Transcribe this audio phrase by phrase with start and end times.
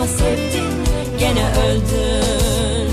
[0.00, 0.64] Ama sevdin
[1.18, 2.92] gene öldün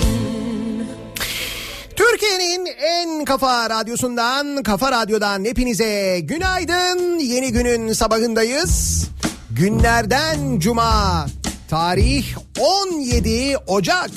[1.95, 7.19] Türkiye'nin en kafa radyosundan, kafa radyodan hepinize günaydın.
[7.19, 9.03] Yeni günün sabahındayız.
[9.51, 11.25] Günlerden cuma.
[11.69, 12.25] Tarih
[12.59, 14.11] 17 Ocak.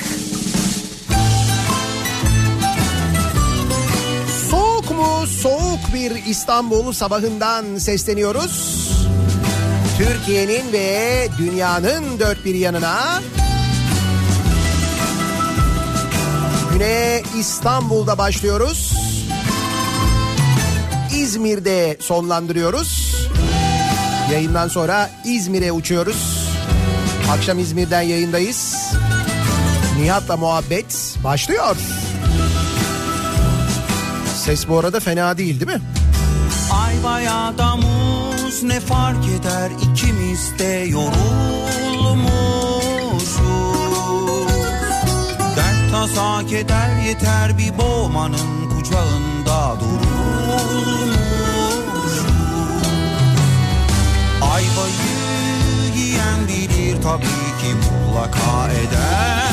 [4.50, 5.26] Soğuk mu?
[5.42, 8.90] Soğuk bir İstanbul sabahından sesleniyoruz.
[10.00, 13.22] Türkiye'nin ve dünyanın dört bir yanına
[16.72, 18.94] Güne İstanbul'da başlıyoruz.
[21.16, 23.16] İzmir'de sonlandırıyoruz.
[24.32, 26.48] Yayından sonra İzmir'e uçuyoruz.
[27.30, 28.92] Akşam İzmir'den yayındayız.
[29.98, 31.76] Nihat'la muhabbet başlıyor.
[34.36, 35.82] Ses bu arada fena değil değil mi?
[36.72, 37.76] Ay ya da
[38.50, 41.30] muz ne fark eder ikimiz de yorulmuşuz.
[45.56, 51.10] Dert tasa keder yeter bir boğmanın kucağında durulmuş
[54.42, 59.49] Ayvayı yiyen bilir tabii ki mutlaka eden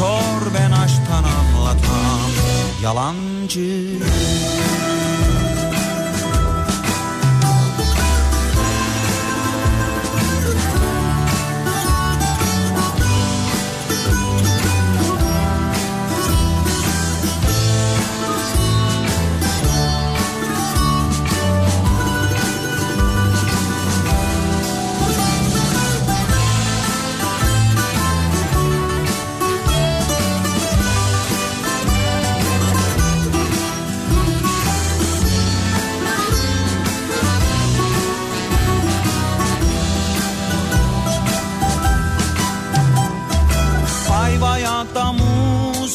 [0.00, 2.30] sor ben aşktan anlatan
[2.82, 3.70] yalancı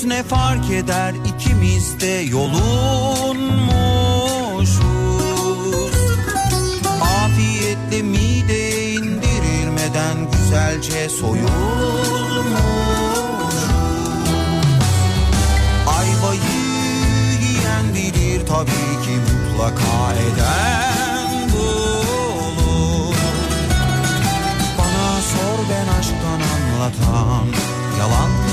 [0.09, 1.13] ne fark eder?
[1.25, 3.45] İkimiz de yolunmuşuz.
[7.01, 11.45] Afiyetle mide indirilmeden güzelce soyulmuş
[15.87, 16.55] Ayvayı
[19.19, 23.15] mutlaka eden bulur
[24.77, 27.47] Bana sor ben aşktan anlatan
[27.99, 28.44] yalan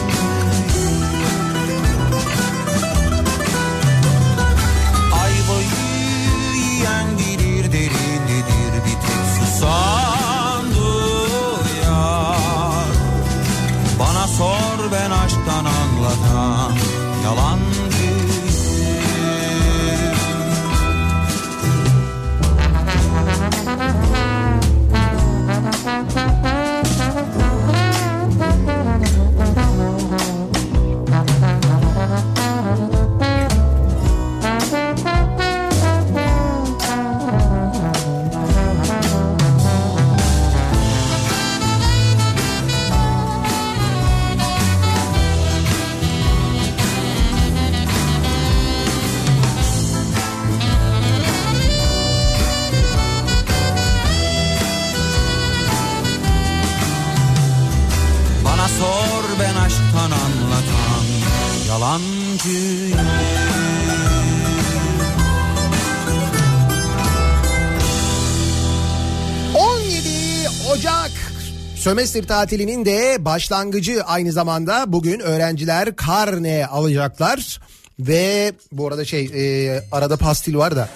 [71.82, 77.60] sömestr tatilinin de başlangıcı aynı zamanda bugün öğrenciler karne alacaklar
[77.98, 80.88] ve bu arada şey e, arada pastil var da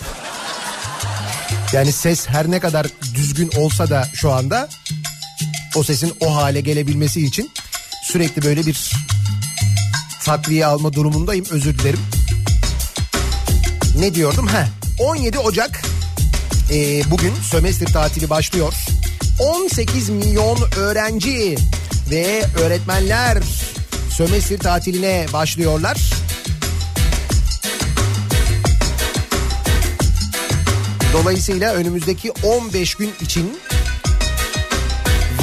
[1.72, 4.68] yani ses her ne kadar düzgün olsa da şu anda
[5.76, 7.50] o sesin o hale gelebilmesi için
[8.04, 8.92] sürekli böyle bir
[10.24, 12.00] takviye alma durumundayım özür dilerim.
[13.98, 14.48] Ne diyordum?
[14.48, 14.66] Heh,
[14.98, 15.82] 17 Ocak
[16.72, 18.74] e, bugün sömestr tatili başlıyor.
[19.38, 21.56] 18 milyon öğrenci
[22.10, 23.38] ve öğretmenler
[24.10, 25.96] sömestr tatiline başlıyorlar.
[31.12, 33.58] Dolayısıyla önümüzdeki 15 gün için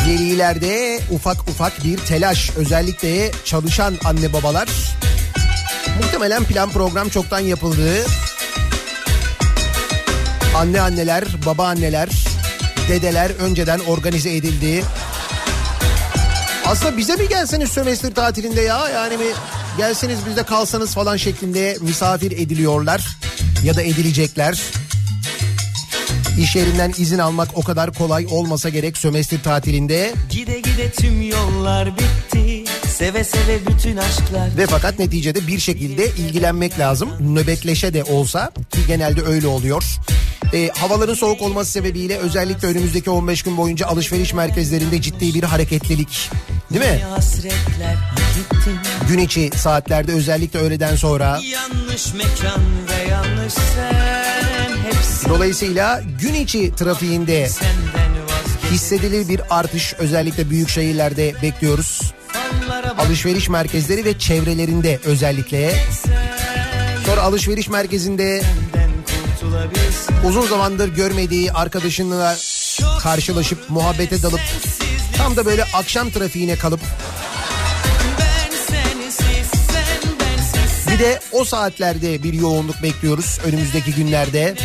[0.08, 4.70] velilerde ufak ufak bir telaş özellikle çalışan anne babalar
[6.02, 8.06] muhtemelen plan program çoktan yapıldı.
[10.56, 12.10] Anne anneler, baba anneler,
[12.90, 14.84] dedeler önceden organize edildi.
[16.66, 19.26] Aslında bize mi gelseniz sömestr tatilinde ya yani mi
[19.78, 23.08] gelseniz bizde kalsanız falan şeklinde misafir ediliyorlar
[23.64, 24.62] ya da edilecekler.
[26.40, 30.14] İş yerinden izin almak o kadar kolay olmasa gerek sömestr tatilinde.
[30.30, 32.64] Gide gide tüm yollar bitti
[32.98, 37.10] Seve seve bütün aşklar Ve fakat neticede bir şekilde ilgilenmek lazım.
[37.36, 39.84] Nöbetleşe de olsa ki genelde öyle oluyor.
[40.54, 46.30] E, havaların soğuk olması sebebiyle özellikle önümüzdeki 15 gün boyunca alışveriş merkezlerinde ciddi bir hareketlilik.
[46.74, 47.02] Değil mi?
[49.08, 51.40] Gün içi saatlerde özellikle öğleden sonra.
[55.30, 57.50] Dolayısıyla gün içi trafiğinde
[58.72, 62.14] hissedilir bir artış özellikle büyük şehirlerde bekliyoruz.
[62.98, 65.76] Alışveriş merkezleri ve çevrelerinde özellikle.
[67.06, 68.44] Sonra alışveriş merkezinde
[70.24, 72.36] uzun zamandır görmediği arkadaşınla
[73.00, 74.42] karşılaşıp muhabbete dalıp
[75.18, 76.80] tam da böyle akşam trafiğine kalıp
[80.92, 84.56] bir de o saatlerde bir yoğunluk bekliyoruz önümüzdeki günlerde.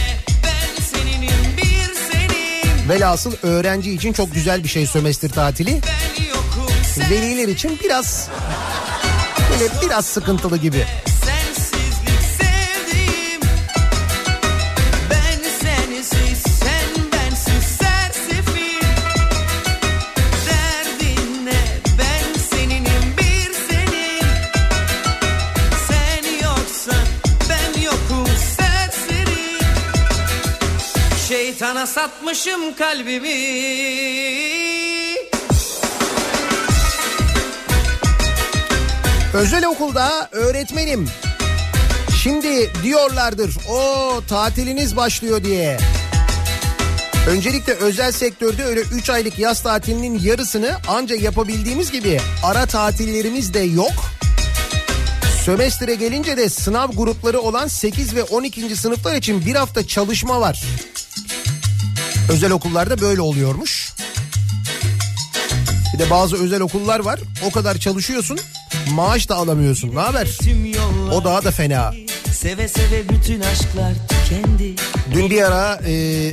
[2.89, 5.81] Velhasıl öğrenci için çok güzel bir şey sömestr tatili.
[7.11, 8.29] Veliler için biraz
[9.51, 10.87] böyle biraz sıkıntılı gibi.
[31.79, 33.29] Şeytana satmışım kalbimi
[39.35, 41.09] Özel okulda öğretmenim.
[42.23, 45.79] Şimdi diyorlardır o tatiliniz başlıyor diye.
[47.29, 53.61] Öncelikle özel sektörde öyle 3 aylık yaz tatilinin yarısını anca yapabildiğimiz gibi ara tatillerimiz de
[53.61, 53.93] yok.
[55.45, 58.77] Sömestre gelince de sınav grupları olan 8 ve 12.
[58.77, 60.63] sınıflar için bir hafta çalışma var.
[62.29, 63.93] Özel okullarda böyle oluyormuş.
[65.95, 67.21] Bir de bazı özel okullar var.
[67.47, 68.39] O kadar çalışıyorsun,
[68.91, 69.95] maaş da alamıyorsun.
[69.95, 70.29] Ne haber?
[71.13, 71.95] O daha da fena.
[72.33, 74.75] Seve seve bütün aşklar tükendi
[75.13, 76.33] Dün bir ara e,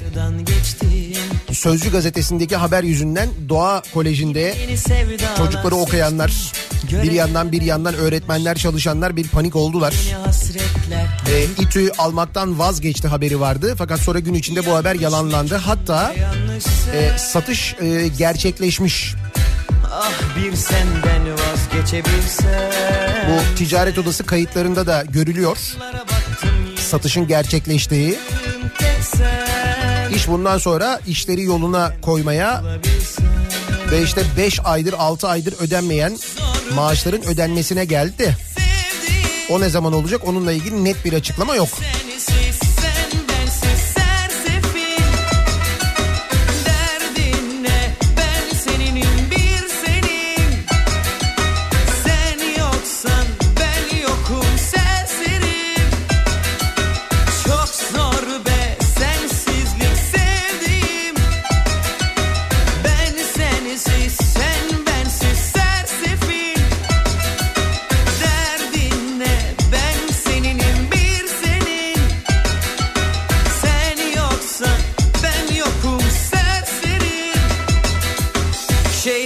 [1.56, 4.56] Sözcü gazetesindeki haber yüzünden Doğa Koleji'nde
[5.38, 6.52] çocukları okuyanlar
[6.92, 9.94] Bir yandan bir yandan öğretmenler çalışanlar bir panik oldular.
[11.34, 13.76] E, İTÜ almaktan vazgeçti haberi vardı.
[13.78, 15.56] Fakat sonra gün içinde bu haber yalanlandı.
[15.56, 16.16] Hatta
[16.94, 19.16] e, satış e, gerçekleşmiş.
[19.92, 22.72] Ah bir senden vazgeçebilsem
[23.30, 25.58] Bu ticaret odası kayıtlarında da görülüyor.
[26.80, 28.20] Satışın gerçekleştiği.
[28.80, 29.65] tek sen
[30.16, 32.64] İş bundan sonra işleri yoluna koymaya
[33.92, 36.18] ve işte 5 aydır 6 aydır ödenmeyen
[36.76, 38.38] maaşların ödenmesine geldi
[39.50, 41.70] o ne zaman olacak onunla ilgili net bir açıklama yok.
[41.70, 42.15] sensiz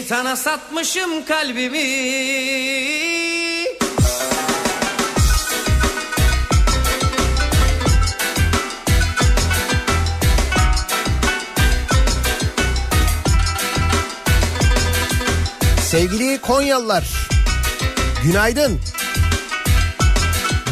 [0.09, 1.77] Şeytana satmışım kalbimi
[15.81, 17.09] Sevgili Konyalılar,
[18.23, 18.79] günaydın.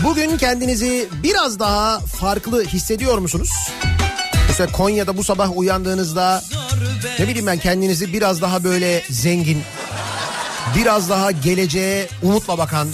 [0.03, 3.49] Bugün kendinizi biraz daha farklı hissediyor musunuz?
[4.47, 6.43] Mesela Konya'da bu sabah uyandığınızda
[7.19, 9.61] ne bileyim ben kendinizi biraz daha böyle zengin,
[10.75, 12.87] biraz daha geleceğe umutla bakan,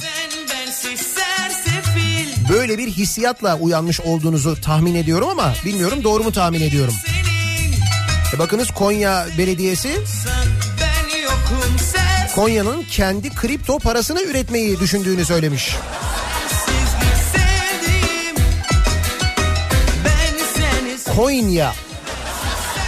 [2.50, 6.94] böyle bir hissiyatla uyanmış olduğunuzu tahmin ediyorum ama bilmiyorum doğru mu tahmin ediyorum.
[8.36, 9.98] E bakınız Konya Belediyesi
[12.36, 15.76] Konya'nın kendi kripto parasını üretmeyi düşündüğünü söylemiş.
[21.16, 21.74] Konya.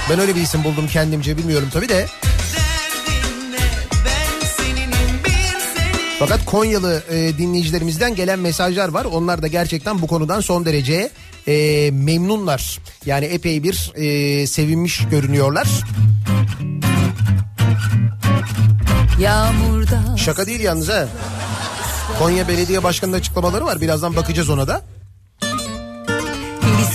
[0.10, 2.06] Ben öyle bir isim buldum kendimce bilmiyorum tabii de.
[6.20, 9.06] Fakat Konyalı e, dinleyicilerimizden gelen mesajlar var.
[9.06, 11.10] Onlar da gerçekten bu konudan son derece
[11.48, 12.80] e, memnunlar.
[13.06, 15.68] Yani epey bir e, sevinmiş görünüyorlar.
[19.20, 21.08] Yağmurda Şaka değil yalnız ha.
[22.20, 23.82] Konya Belediye Başkanı'nın açıklamaları var.
[23.82, 24.82] Birazdan bakacağız ona da.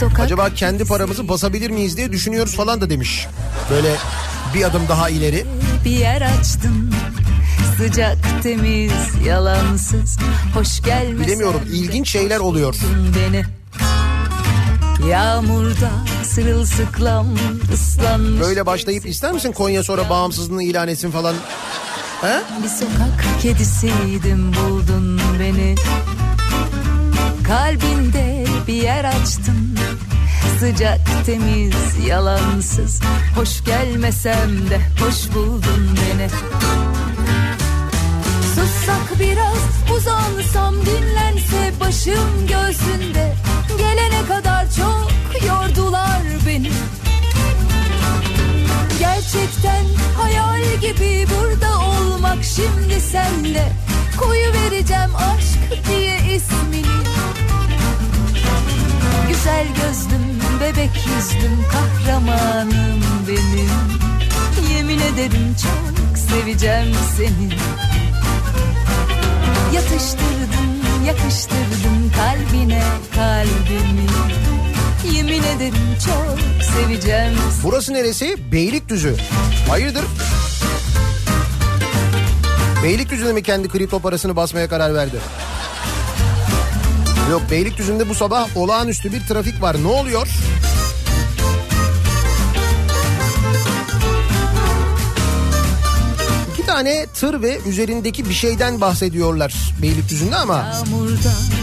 [0.00, 3.26] Sokak Acaba kendi paramızı basabilir miyiz diye düşünüyoruz falan da demiş.
[3.70, 3.94] Böyle
[4.54, 5.46] bir adım daha ileri.
[5.84, 6.90] bir yer açtım
[7.76, 8.92] Sıcak temiz
[9.26, 10.18] yalansız
[10.54, 12.74] Hoş gelmesen Bilemiyorum, ilginç şeyler oluyor.
[13.16, 13.44] Beni
[15.08, 15.90] Yağmurda
[16.24, 17.26] sırılsıklam
[17.74, 21.34] ıslanmış Böyle başlayıp ister misin Konya sonra bağımsızlığını ilan etsin falan?
[22.20, 22.40] He?
[22.62, 25.74] Bir sokak kedisiydim buldun beni
[27.46, 29.74] Kalbinde bir yer açtım
[30.60, 33.00] Sıcak temiz yalansız.
[33.34, 36.28] Hoş gelmesem de hoş buldun beni.
[38.54, 43.34] Sussak biraz uzansam dinlense başım göğsünde.
[43.78, 45.10] Gelene kadar çok
[45.46, 46.70] yordular beni.
[48.98, 49.84] Gerçekten
[50.16, 53.72] hayal gibi burada olmak şimdi sende
[54.18, 57.00] Koyu vereceğim aşk diye ismini
[59.40, 63.70] Güzel gözlüm, bebek yüzlüm, kahramanım benim
[64.74, 67.50] Yemin ederim çok seveceğim seni
[69.74, 72.82] Yatıştırdım, yakıştırdım kalbine
[73.14, 74.06] kalbimi
[75.16, 78.52] Yemin ederim çok seveceğim Burası neresi?
[78.52, 79.16] Beylikdüzü.
[79.68, 80.04] Hayırdır?
[82.82, 85.16] Beylikdüzü'nde mi kendi kripto parasını basmaya karar verdi?
[87.30, 89.76] Yok Beylikdüzü'nde bu sabah olağanüstü bir trafik var.
[89.82, 90.28] Ne oluyor?
[96.52, 100.74] İki tane tır ve üzerindeki bir şeyden bahsediyorlar Beylikdüzü'nde ama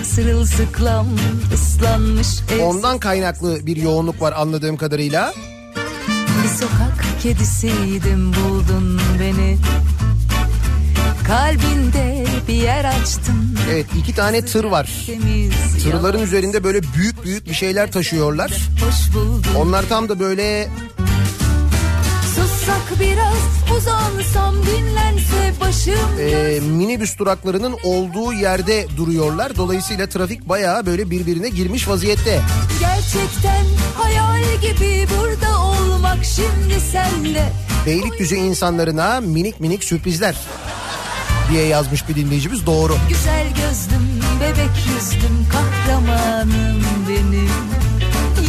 [0.03, 1.07] sırılsıklam
[1.53, 2.27] ıslanmış
[2.63, 5.33] ondan kaynaklı bir yoğunluk var anladığım kadarıyla.
[6.43, 9.57] Bir sokak kedisiydim buldun beni
[11.27, 12.16] Kalbinde
[12.47, 15.05] bir yer açtım Evet iki tane tır var.
[15.83, 18.51] Tırların üzerinde böyle büyük büyük bir şeyler taşıyorlar.
[19.57, 20.67] Onlar tam da böyle
[22.35, 23.37] Sussak biraz
[23.77, 29.55] uzansam dinlense başım e, minibüs duraklarının olduğu yerde duruyorlar.
[29.55, 32.41] Dolayısıyla trafik bayağı böyle birbirine girmiş vaziyette.
[32.79, 37.43] Gerçekten hayal gibi burada olmak şimdi sende
[37.85, 40.35] Beylikdüzü insanlarına minik minik sürprizler.
[41.51, 42.97] Diye yazmış bir dinleyicimiz doğru.
[43.09, 47.49] Güzel gözlüm, bebek yüzlüm, kahramanım benim.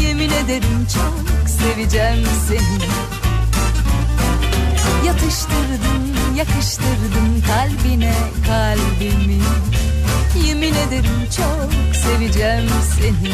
[0.03, 2.89] Yemin ederim çok seveceğim seni.
[5.07, 8.15] Yatıştırdım, yakıştırdım kalbine
[8.47, 9.43] kalbimi.
[10.47, 13.33] Yemin ederim çok seveceğim seni.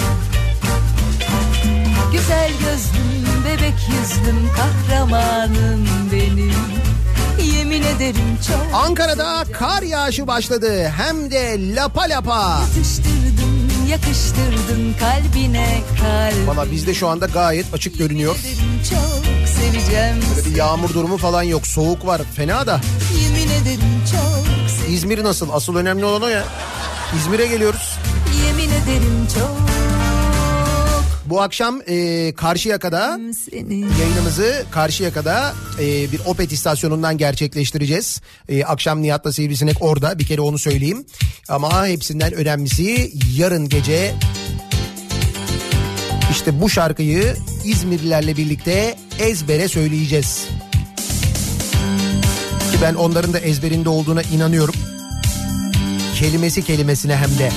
[2.12, 6.93] Güzel gözlüm, bebek yüzlüm, kahramanım benim.
[7.74, 12.60] Yemin ederim çok Ankara'da kar yağışı başladı hem de lapa lapa.
[12.60, 16.46] Yakıştırdın, yakıştırdın kalbine kalbimi.
[16.46, 18.36] Valla bizde şu anda gayet açık görünüyor.
[18.90, 21.66] Çok seveceğim Böyle bir yağmur durumu falan yok.
[21.66, 22.22] Soğuk var.
[22.36, 22.80] Fena da.
[23.22, 25.48] Yemin ederim çok İzmir nasıl?
[25.52, 26.44] Asıl önemli olan o ya.
[27.16, 27.98] İzmir'e geliyoruz.
[28.46, 29.63] Yemin ederim çok
[31.26, 33.20] Bu akşam e, Karşıyaka'da
[34.00, 38.20] yayınımızı Karşıyaka'da e, bir Opet istasyonundan gerçekleştireceğiz.
[38.48, 41.06] E, akşam Nihat'la Sivrisinek orada bir kere onu söyleyeyim.
[41.48, 44.14] Ama hepsinden önemlisi yarın gece
[46.30, 50.48] işte bu şarkıyı İzmirlilerle birlikte ezbere söyleyeceğiz.
[52.72, 54.74] Ki ben onların da ezberinde olduğuna inanıyorum.
[56.14, 57.50] Kelimesi kelimesine hem de.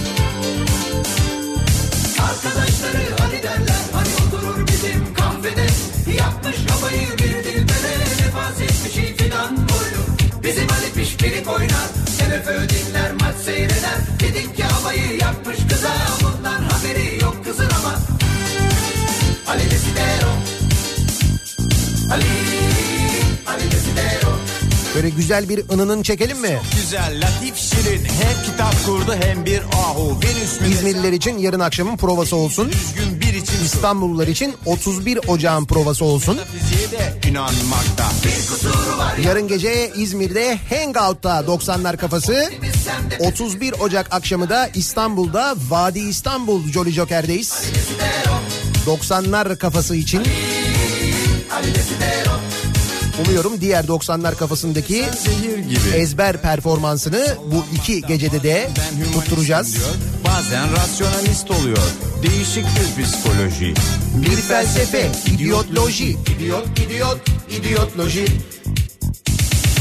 [11.18, 11.88] Pişpirik oynar
[12.30, 13.98] MFÖ dinler maç seyreder.
[14.20, 17.94] Dedik ki havayı yapmış kıza bundan haberi yok kızın ama.
[19.48, 20.32] Ali Desidero
[22.12, 22.47] Ali
[24.98, 26.60] Böyle güzel bir ınının çekelim mi?
[26.76, 28.06] Güzel, latif, şirin.
[28.06, 30.20] Hem kitap kurdu hem bir ahu.
[30.24, 32.72] Venüs İzmirliler için yarın akşamın provası olsun.
[32.72, 36.40] Düzgün bir için İstanbullular için 31 Ocağın provası olsun.
[39.24, 42.50] Yarın gece İzmir'de Hangout'ta 90'lar kafası.
[43.20, 47.64] 31 Ocak akşamı da İstanbul'da Vadi İstanbul Jolly Joker'deyiz.
[48.88, 50.24] 90'lar kafası için.
[53.22, 55.06] Umuyorum diğer 90'lar kafasındaki
[55.96, 58.70] ezber performansını bu iki gecede de
[59.14, 59.76] tutturacağız.
[59.76, 59.90] diyor.
[60.26, 61.78] Bazen rasyonalist oluyor.
[62.24, 63.74] Değişik bir psikoloji.
[64.16, 68.26] Bir felsefe, idiotloji, idiot, idiot, idiotloji.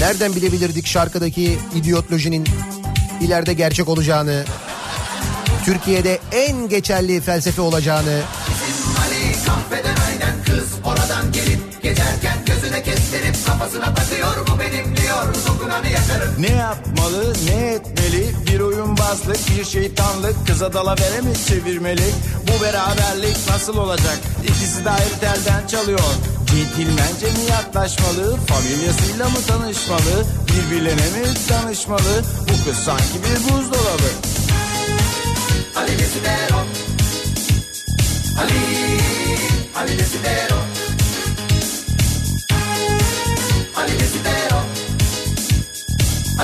[0.00, 2.48] Nereden bilebilirdik şarkıdaki idiotlojinin
[3.20, 4.44] ileride gerçek olacağını,
[5.64, 8.20] Türkiye'de en geçerli felsefe olacağını,
[13.66, 18.34] kafasına takıyor bu benim diyor dokunanı yakarım Ne yapmalı, ne etmeli?
[18.46, 22.10] Bir oyunbazlık, bir şeytanlık, kıza dalavere mi çevirmeli?
[22.42, 24.18] Bu beraberlik nasıl olacak?
[24.42, 26.00] İkisi de ayrı telden çalıyor.
[26.50, 28.36] Centilmence mi yaklaşmalı?
[28.36, 30.24] Familyasıyla mı tanışmalı?
[30.48, 32.24] Birbirlerine mi danışmalı?
[32.42, 34.10] Bu kız sanki bir buzdolabı.
[35.76, 36.58] Ali Desidero
[38.38, 38.60] Ali
[39.76, 40.75] Ali Desidero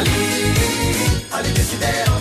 [0.03, 0.11] Ali
[1.33, 2.13] Ali Desidero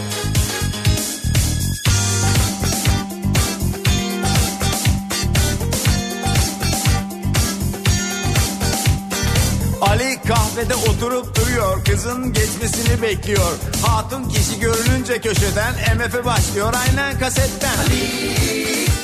[9.82, 11.86] Ali kahvede oturup duruyor.
[11.86, 13.52] Kızın geçmesini bekliyor.
[13.86, 17.78] Hatun kişi görününce köşeden MF başlıyor aynen kasetten.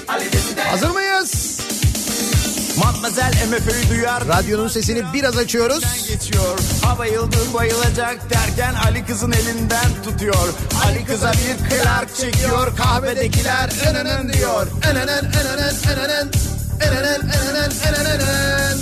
[0.07, 1.56] Ali Desidero hazır mıyız?
[2.77, 4.27] Matmazel MF'yi duyar.
[4.27, 5.83] Radyonun sesini biraz açıyoruz.
[6.09, 6.59] geçiyor.
[6.83, 10.53] Ha bayıldı bayılacak derken Ali kızın elinden tutuyor.
[10.85, 12.75] Ali kıza bir klark çekiyor.
[12.77, 14.67] Kahvedekiler ınının diyor.
[14.83, 16.27] Enenen, enenen, enenen,
[16.81, 18.77] enenen, enenen, enenen.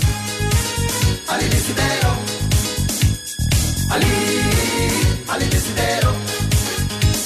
[1.29, 2.11] Ali Desidero
[3.93, 4.05] Ali
[5.29, 6.11] Ali Desidero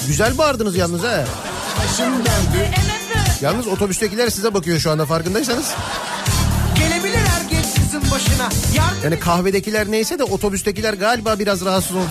[0.07, 1.25] Güzel bağırdınız yalnız ha.
[1.79, 2.69] Başım döndü.
[3.41, 5.65] Yalnız otobüstekiler size bakıyor şu anda farkındaysanız.
[8.19, 12.09] Başına Yardım Yani kahvedekiler neyse de otobüstekiler galiba biraz rahatsız oldu.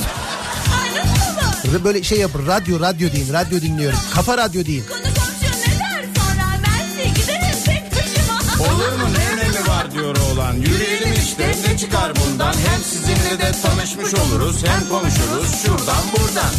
[1.85, 3.99] Böyle şey yapın radyo radyo deyin radyo dinliyorum.
[4.15, 4.85] Kafa radyo deyin.
[4.89, 8.65] Konu komşu ne der sonra Mersi giderim tek başıma.
[8.73, 10.53] Olur mu ne önemi var diyor oğlan.
[10.53, 12.53] Yürüyelim işte ne çıkar bundan.
[12.53, 14.57] Hem sizinle de tanışmış oluruz.
[14.67, 16.53] Hem konuşuruz şuradan buradan.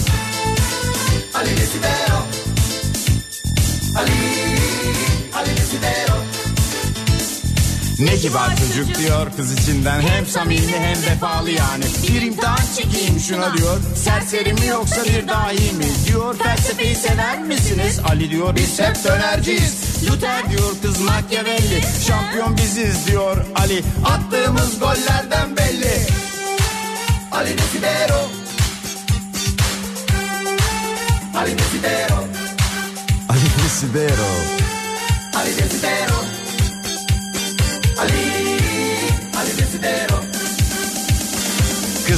[1.33, 2.19] Ali Desidero
[3.95, 4.11] Ali
[5.33, 6.08] Ali Desidero
[7.99, 11.83] Ne kibar çocuk diyor kız içinden Hem samimi hem vefalı yani.
[12.07, 16.37] Bir imtihan çekeyim şuna diyor Serseri mi yoksa bir dahi mi Diyor.
[16.37, 17.99] Felsefeyi sever misiniz?
[18.09, 19.73] Ali diyor biz hep dönerciyiz.
[20.09, 21.81] Luther diyor kız Machiavelli.
[22.07, 23.83] Şampiyon biziz diyor Ali.
[24.05, 25.93] Attığımız gollerden belli.
[27.31, 28.29] Ali Desidero.
[31.35, 32.23] Ali Desidero.
[33.29, 34.18] Ali Desidero.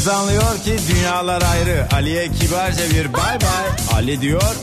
[0.02, 1.88] Kız anlıyor ki dünyalar ayrı.
[1.94, 3.70] Ali'ye kibarca bir bay bay.
[3.94, 4.56] Ali diyor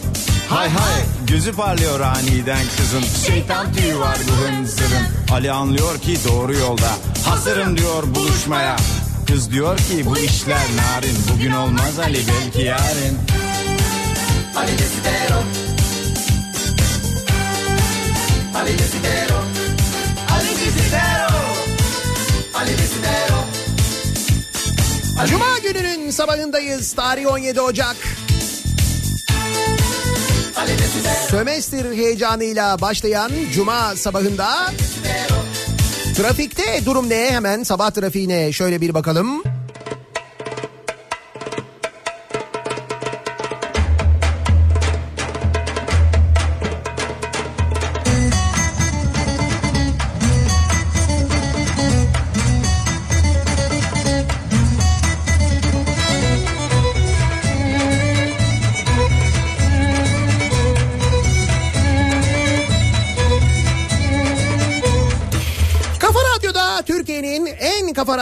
[0.48, 1.02] hay hay.
[1.26, 3.02] Gözü parlıyor aniden kızın.
[3.26, 5.06] Şeytan tüyü var bu hınzırın.
[5.32, 6.90] Ali anlıyor ki doğru yolda.
[7.24, 8.76] Hazırım diyor buluşmaya.
[9.26, 11.16] Kız diyor ki bu işler narin.
[11.34, 13.18] Bugün olmaz Ali belki yarın.
[14.56, 15.42] Ali Desidero.
[18.54, 19.37] Ali Desidero.
[25.26, 26.92] Cuma gününün sabahındayız.
[26.92, 27.96] Tarih 17 Ocak.
[31.30, 34.48] Sömestr heyecanıyla başlayan Cuma sabahında
[36.16, 37.30] trafikte durum ne?
[37.30, 39.42] Hemen sabah trafiğine şöyle bir bakalım.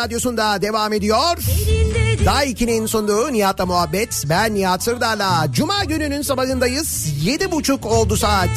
[0.06, 1.36] Radyosunda devam ediyor.
[2.24, 4.24] Daha 2'nin sunduğu Nihat'la muhabbet.
[4.28, 5.46] Ben Nihat Sırdar'la.
[5.52, 7.12] Cuma gününün sabahındayız.
[7.22, 8.50] Yedi buçuk oldu saat.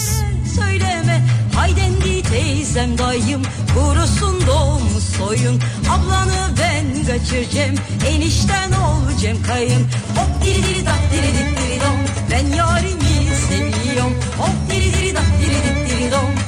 [0.55, 3.41] Söyleme Haydendi teyzem dayım
[3.75, 7.75] Kurusun doğmuş soyun Ablanı ben kaçıracağım
[8.07, 9.81] Enişten olacağım kayın
[10.15, 11.99] Hop diri diri dak diri dik diri dom
[12.31, 16.38] Ben yarimi seviyorum Hop diri diri dak diri dik diri dom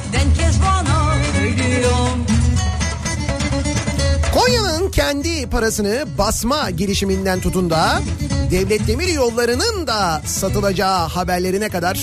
[4.32, 8.02] Konya'nın kendi parasını basma girişiminden tutun da
[8.50, 11.98] devlet demir yollarının da satılacağı haberlerine kadar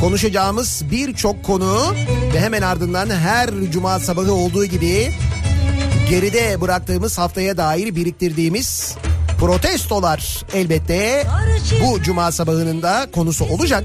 [0.00, 1.94] konuşacağımız birçok konu
[2.34, 5.12] ve hemen ardından her cuma sabahı olduğu gibi
[6.10, 8.94] geride bıraktığımız haftaya dair biriktirdiğimiz
[9.40, 11.26] protestolar elbette
[11.82, 13.84] bu cuma sabahının da konusu olacak.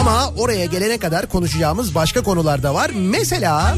[0.00, 2.90] Ama oraya gelene kadar konuşacağımız başka konular da var.
[2.94, 3.74] Mesela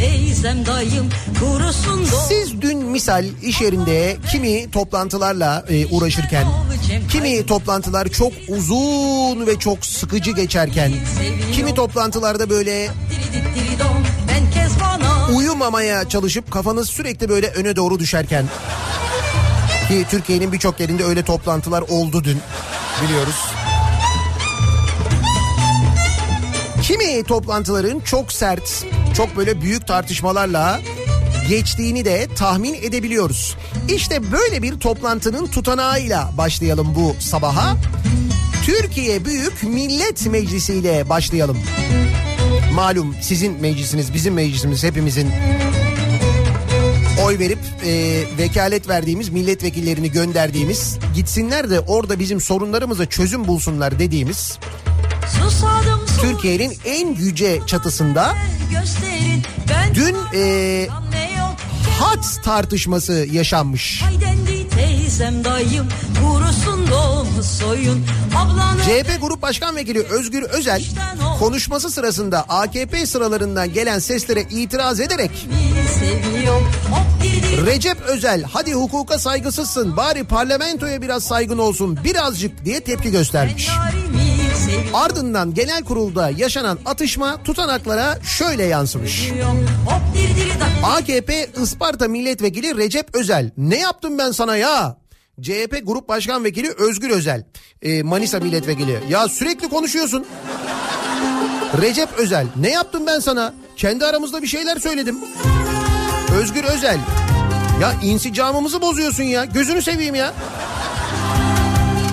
[0.00, 1.08] teyzem dayım
[1.40, 6.46] Kurusun Siz dün misal iş yerinde kimi toplantılarla e, uğraşırken,
[7.10, 10.92] kimi toplantılar çok uzun ve çok sıkıcı geçerken,
[11.52, 12.90] kimi toplantılarda böyle
[15.36, 18.44] uyumamaya çalışıp kafanız sürekli böyle öne doğru düşerken
[19.88, 22.38] ki Türkiye'nin birçok yerinde öyle toplantılar oldu dün
[23.04, 23.36] biliyoruz.
[27.22, 28.84] Toplantıların çok sert,
[29.16, 30.80] çok böyle büyük tartışmalarla
[31.48, 33.56] geçtiğini de tahmin edebiliyoruz.
[33.88, 37.76] İşte böyle bir toplantının tutanağıyla başlayalım bu sabaha.
[38.64, 41.58] Türkiye Büyük Millet Meclisi ile başlayalım.
[42.72, 45.30] Malum sizin meclisiniz, bizim meclisimiz hepimizin
[47.24, 54.58] oy verip e, vekalet verdiğimiz milletvekillerini gönderdiğimiz gitsinler de orada bizim sorunlarımıza çözüm bulsunlar dediğimiz
[56.20, 58.34] Türkiye'nin en yüce çatısında
[59.68, 60.88] ben dün e,
[62.00, 64.02] hat tartışması yaşanmış.
[68.84, 70.84] CHP Grup Başkan Vekili Özgür Özel
[71.38, 75.48] konuşması sırasında AKP sıralarından gelen seslere itiraz ederek
[77.66, 83.66] Recep Özel hadi hukuka saygısızsın bari parlamentoya biraz saygın olsun birazcık diye tepki göstermiş.
[83.66, 84.03] seviyorum
[84.94, 89.30] Ardından genel kurulda yaşanan atışma tutanaklara şöyle yansımış.
[90.82, 94.96] AKP Isparta Milletvekili Recep Özel ne yaptım ben sana ya?
[95.42, 97.44] CHP Grup Başkan Vekili Özgür Özel
[97.82, 100.26] e, Manisa Milletvekili ya sürekli konuşuyorsun.
[101.82, 103.54] Recep Özel ne yaptım ben sana?
[103.76, 105.16] Kendi aramızda bir şeyler söyledim.
[106.40, 106.98] Özgür Özel
[107.80, 110.34] ya insicamımızı bozuyorsun ya gözünü seveyim ya.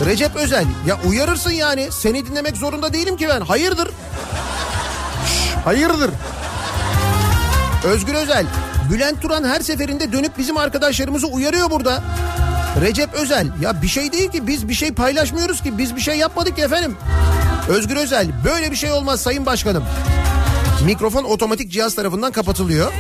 [0.06, 3.88] Recep Özel ya uyarırsın yani seni dinlemek zorunda değilim ki ben hayırdır?
[5.26, 6.12] Şş, hayırdır?
[7.84, 8.46] Özgür Özel,
[8.92, 12.04] Bülent Turan her seferinde dönüp bizim arkadaşlarımızı uyarıyor burada.
[12.82, 16.16] Recep Özel, ya bir şey değil ki biz bir şey paylaşmıyoruz ki biz bir şey
[16.16, 16.98] yapmadık ki efendim.
[17.70, 19.84] Özgür Özel, böyle bir şey olmaz Sayın Başkanım.
[20.86, 22.94] Mikrofon otomatik cihaz tarafından kapatılıyor.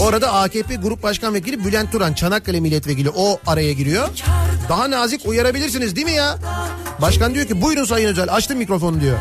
[0.00, 4.08] Orada AKP Grup Başkan Vekili Bülent Turan, Çanakkale Milletvekili o araya giriyor.
[4.68, 6.38] Daha nazik uyarabilirsiniz değil mi ya?
[7.00, 9.18] Başkan diyor ki buyurun Sayın Özel açtım mikrofonu diyor.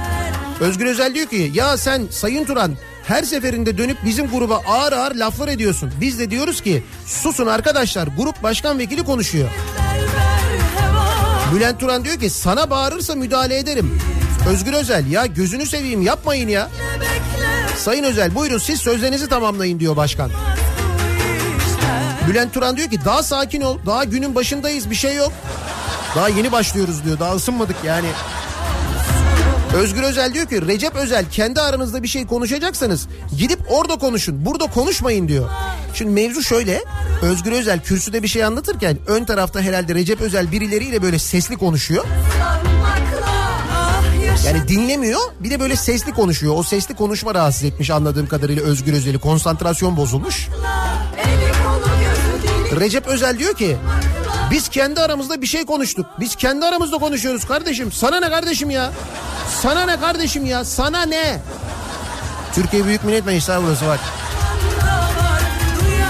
[0.60, 5.16] Özgür Özel diyor ki ya sen Sayın Turan her seferinde dönüp bizim gruba ağır ağır
[5.16, 5.92] laflar ediyorsun.
[6.02, 9.50] Biz de diyoruz ki susun arkadaşlar grup başkan vekili konuşuyor.
[11.56, 14.00] Bülent Turan diyor ki sana bağırırsa müdahale ederim.
[14.50, 16.70] Özgür Özel ya gözünü seveyim yapmayın ya.
[17.78, 20.32] Sayın Özel buyurun siz sözlerinizi tamamlayın diyor başkan.
[22.28, 23.78] Bülent Turan diyor ki daha sakin ol.
[23.86, 25.32] Daha günün başındayız bir şey yok.
[26.16, 27.20] Daha yeni başlıyoruz diyor.
[27.20, 28.08] Daha ısınmadık yani.
[29.76, 34.46] Özgür Özel diyor ki Recep Özel kendi aranızda bir şey konuşacaksanız gidip orada konuşun.
[34.46, 35.50] Burada konuşmayın diyor.
[35.94, 36.84] Şimdi mevzu şöyle.
[37.22, 42.06] Özgür Özel kürsüde bir şey anlatırken ön tarafta herhalde Recep Özel birileriyle böyle sesli konuşuyor.
[44.46, 46.54] Yani dinlemiyor bir de böyle sesli konuşuyor.
[46.58, 49.20] O sesli konuşma rahatsız etmiş anladığım kadarıyla Özgür Özel'i.
[49.20, 50.48] Konsantrasyon bozulmuş.
[52.80, 53.78] Recep Özel diyor ki
[54.52, 56.06] biz kendi aramızda bir şey konuştuk.
[56.20, 57.92] Biz kendi aramızda konuşuyoruz kardeşim.
[57.92, 58.92] Sana ne kardeşim ya?
[59.62, 60.66] Sana ne kardeşim ya?
[60.66, 61.40] Sana ne?
[62.56, 64.00] Türkiye Büyük Millet Meclisi burası bak.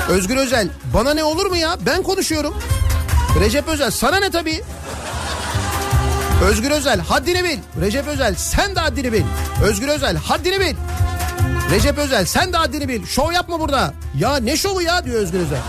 [0.09, 1.77] Özgür Özel bana ne olur mu ya?
[1.85, 2.53] Ben konuşuyorum.
[3.39, 4.61] Recep Özel sana ne tabii?
[6.41, 7.57] Özgür Özel haddini bil.
[7.81, 9.23] Recep Özel sen de haddini bil.
[9.63, 10.75] Özgür Özel haddini bil.
[11.71, 13.05] Recep Özel sen de haddini bil.
[13.05, 13.93] Şov yapma burada.
[14.17, 15.59] Ya ne şovu ya diyor Özgür Özel.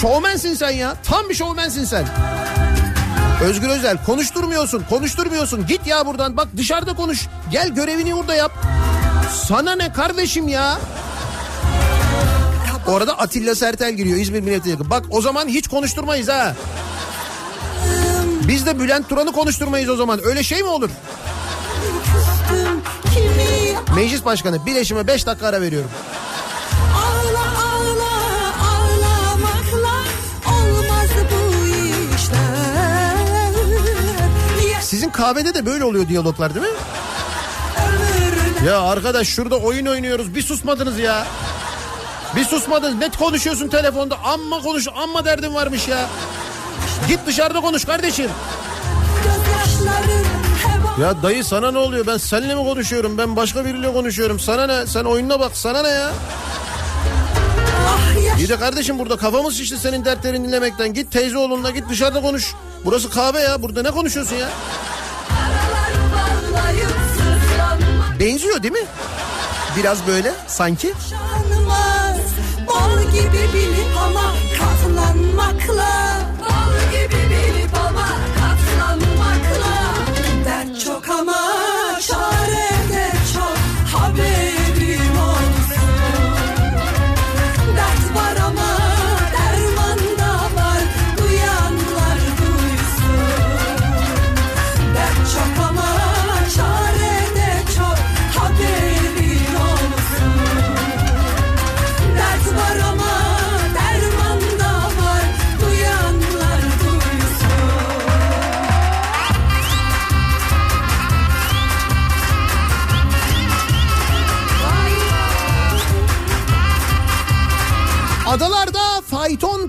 [0.00, 0.96] Şovmensin sen ya.
[1.04, 2.04] Tam bir şovmensin sen.
[3.42, 5.66] Özgür Özel konuşturmuyorsun, konuşturmuyorsun.
[5.66, 7.26] Git ya buradan bak dışarıda konuş.
[7.50, 8.52] Gel görevini burada yap.
[9.48, 10.78] Sana ne kardeşim ya?
[12.86, 14.90] Orada Atilla Sertel giriyor İzmir Milletvekili.
[14.90, 16.54] Bak o zaman hiç konuşturmayız ha.
[18.48, 20.20] Biz de Bülent Turan'ı konuşturmayız o zaman.
[20.24, 20.90] Öyle şey mi olur?
[23.94, 25.90] Meclis Başkanı bileşime 5 dakika ara veriyorum.
[34.80, 36.72] Sizin kahvede de böyle oluyor diyaloglar değil mi?
[38.66, 41.26] Ya arkadaş şurada oyun oynuyoruz bir susmadınız ya.
[42.36, 46.06] Bir susmadınız net konuşuyorsun telefonda amma konuş amma derdin varmış ya.
[47.08, 48.30] Git dışarıda konuş kardeşim.
[51.00, 54.86] Ya dayı sana ne oluyor ben seninle mi konuşuyorum ben başka biriyle konuşuyorum sana ne
[54.86, 56.10] sen oyununa bak sana ne ya.
[57.88, 62.54] ah de kardeşim burada kafamız şişti senin dertlerini dinlemekten git teyze oğlunla git dışarıda konuş.
[62.84, 64.48] Burası kahve ya burada ne konuşuyorsun ya.
[68.20, 68.86] Benziyor değil mi?
[69.76, 70.92] Biraz böyle sanki.
[72.68, 76.15] Bal gibi bilip ama katlanmakla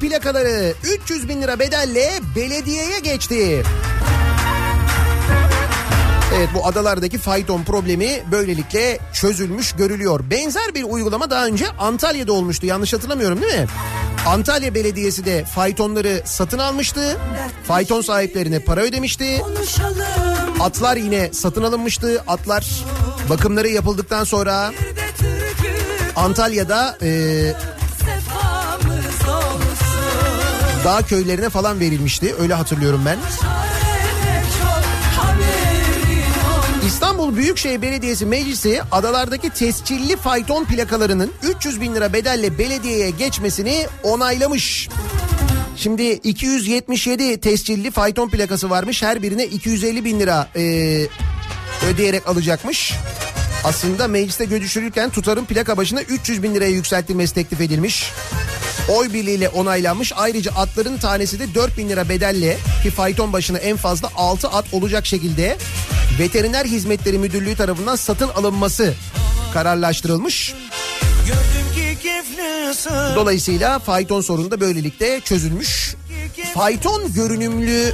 [0.09, 3.63] plakaları 300 bin lira bedelle belediyeye geçti.
[6.35, 10.19] Evet bu adalardaki fayton problemi böylelikle çözülmüş görülüyor.
[10.31, 13.67] Benzer bir uygulama daha önce Antalya'da olmuştu yanlış hatırlamıyorum değil mi?
[14.27, 17.17] Antalya Belediyesi de faytonları satın almıştı.
[17.63, 19.41] Fayton sahiplerine para ödemişti.
[20.59, 22.23] Atlar yine satın alınmıştı.
[22.27, 22.65] Atlar
[23.29, 24.71] bakımları yapıldıktan sonra
[26.15, 27.53] Antalya'da e,
[30.83, 32.35] dağ köylerine falan verilmişti.
[32.39, 33.17] Öyle hatırlıyorum ben.
[36.87, 44.89] İstanbul Büyükşehir Belediyesi Meclisi adalardaki tescilli fayton plakalarının 300 bin lira bedelle belediyeye geçmesini onaylamış.
[45.75, 49.03] Şimdi 277 tescilli fayton plakası varmış.
[49.03, 50.61] Her birine 250 bin lira e,
[51.89, 52.93] ödeyerek alacakmış.
[53.63, 58.11] Aslında mecliste görüşülürken tutarın plaka başına 300 bin liraya yükseltilmesi teklif edilmiş.
[58.89, 60.13] Oy birliğiyle onaylanmış.
[60.15, 64.65] Ayrıca atların tanesi de 4 bin lira bedelle ki fayton başına en fazla 6 at
[64.71, 65.57] olacak şekilde
[66.19, 68.93] Veteriner Hizmetleri Müdürlüğü tarafından satın alınması
[69.53, 70.53] kararlaştırılmış.
[73.15, 75.95] Dolayısıyla fayton sorunu da böylelikle çözülmüş.
[76.53, 77.93] Fayton görünümlü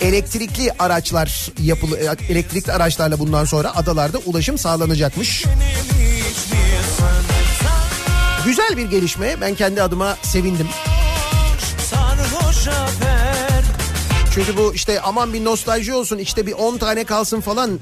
[0.00, 5.44] elektrikli araçlar yapılı elektrikli araçlarla bundan sonra adalarda ulaşım sağlanacakmış.
[8.48, 9.40] Güzel bir gelişme.
[9.40, 10.68] Ben kendi adıma sevindim.
[14.34, 17.80] Çünkü bu işte aman bir nostalji olsun işte bir 10 tane kalsın falan.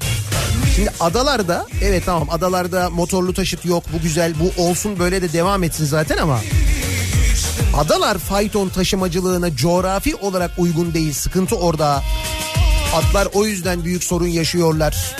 [0.75, 5.63] Şimdi adalarda evet tamam adalarda motorlu taşıt yok bu güzel bu olsun böyle de devam
[5.63, 6.39] etsin zaten ama
[7.77, 11.13] Adalar fayton taşımacılığına coğrafi olarak uygun değil.
[11.13, 12.03] Sıkıntı orada.
[12.95, 15.15] Atlar o yüzden büyük sorun yaşıyorlar.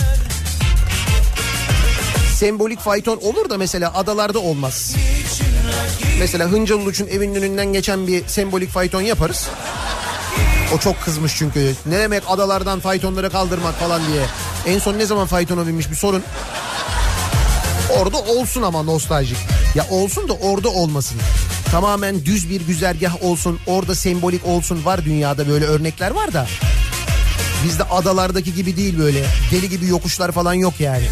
[2.34, 4.94] Sembolik fayton olur da mesela adalarda olmaz.
[6.18, 9.48] Mesela Hıncal Uluç'un evinin önünden geçen bir sembolik fayton yaparız.
[10.74, 11.74] O çok kızmış çünkü.
[11.86, 14.22] Ne demek adalardan faytonları kaldırmak falan diye.
[14.66, 16.22] En son ne zaman faytona binmiş bir sorun.
[17.98, 19.38] Orada olsun ama nostaljik.
[19.74, 21.20] Ya olsun da orada olmasın.
[21.70, 23.60] Tamamen düz bir güzergah olsun.
[23.66, 24.84] Orada sembolik olsun.
[24.84, 26.46] Var dünyada böyle örnekler var da.
[27.64, 29.26] Bizde adalardaki gibi değil böyle.
[29.52, 31.04] Deli gibi yokuşlar falan yok yani.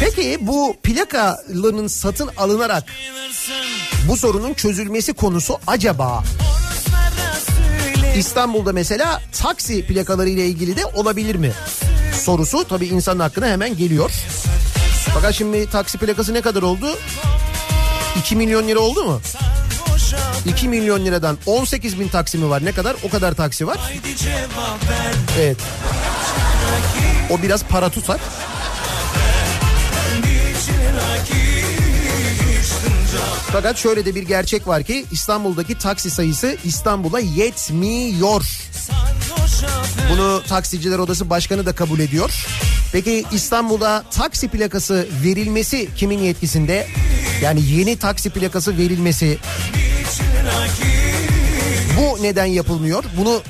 [0.00, 2.84] Peki bu plakaların satın alınarak
[4.08, 6.24] bu sorunun çözülmesi konusu acaba
[8.16, 11.52] İstanbul'da mesela taksi plakaları ile ilgili de olabilir mi?
[12.24, 14.10] Sorusu tabii insanın hakkına hemen geliyor.
[15.14, 16.98] Fakat şimdi taksi plakası ne kadar oldu?
[18.18, 19.20] 2 milyon lira oldu mu?
[20.06, 22.64] Boşa 2 milyon liradan 18 bin taksi mi var?
[22.64, 22.96] Ne kadar?
[23.02, 23.78] O kadar taksi var.
[25.40, 25.56] Evet.
[27.30, 28.20] O biraz para tutar.
[33.52, 38.44] Fakat şöyle de bir gerçek var ki İstanbul'daki taksi sayısı İstanbul'a yetmiyor.
[40.10, 42.46] Bunu taksiciler odası başkanı da kabul ediyor.
[42.92, 46.86] Peki İstanbul'da taksi plakası verilmesi kimin yetkisinde?
[47.42, 49.38] Yani yeni taksi plakası verilmesi.
[51.98, 53.04] Bu neden yapılmıyor?
[53.16, 53.42] Bunu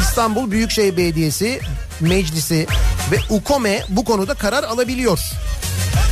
[0.00, 1.60] İstanbul Büyükşehir Belediyesi
[2.00, 2.66] Meclisi
[3.12, 5.18] ve UKOME bu konuda karar alabiliyor.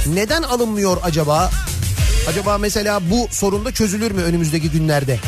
[0.07, 1.51] Neden alınmıyor acaba?
[2.29, 5.19] Acaba mesela bu sorun da çözülür mü önümüzdeki günlerde?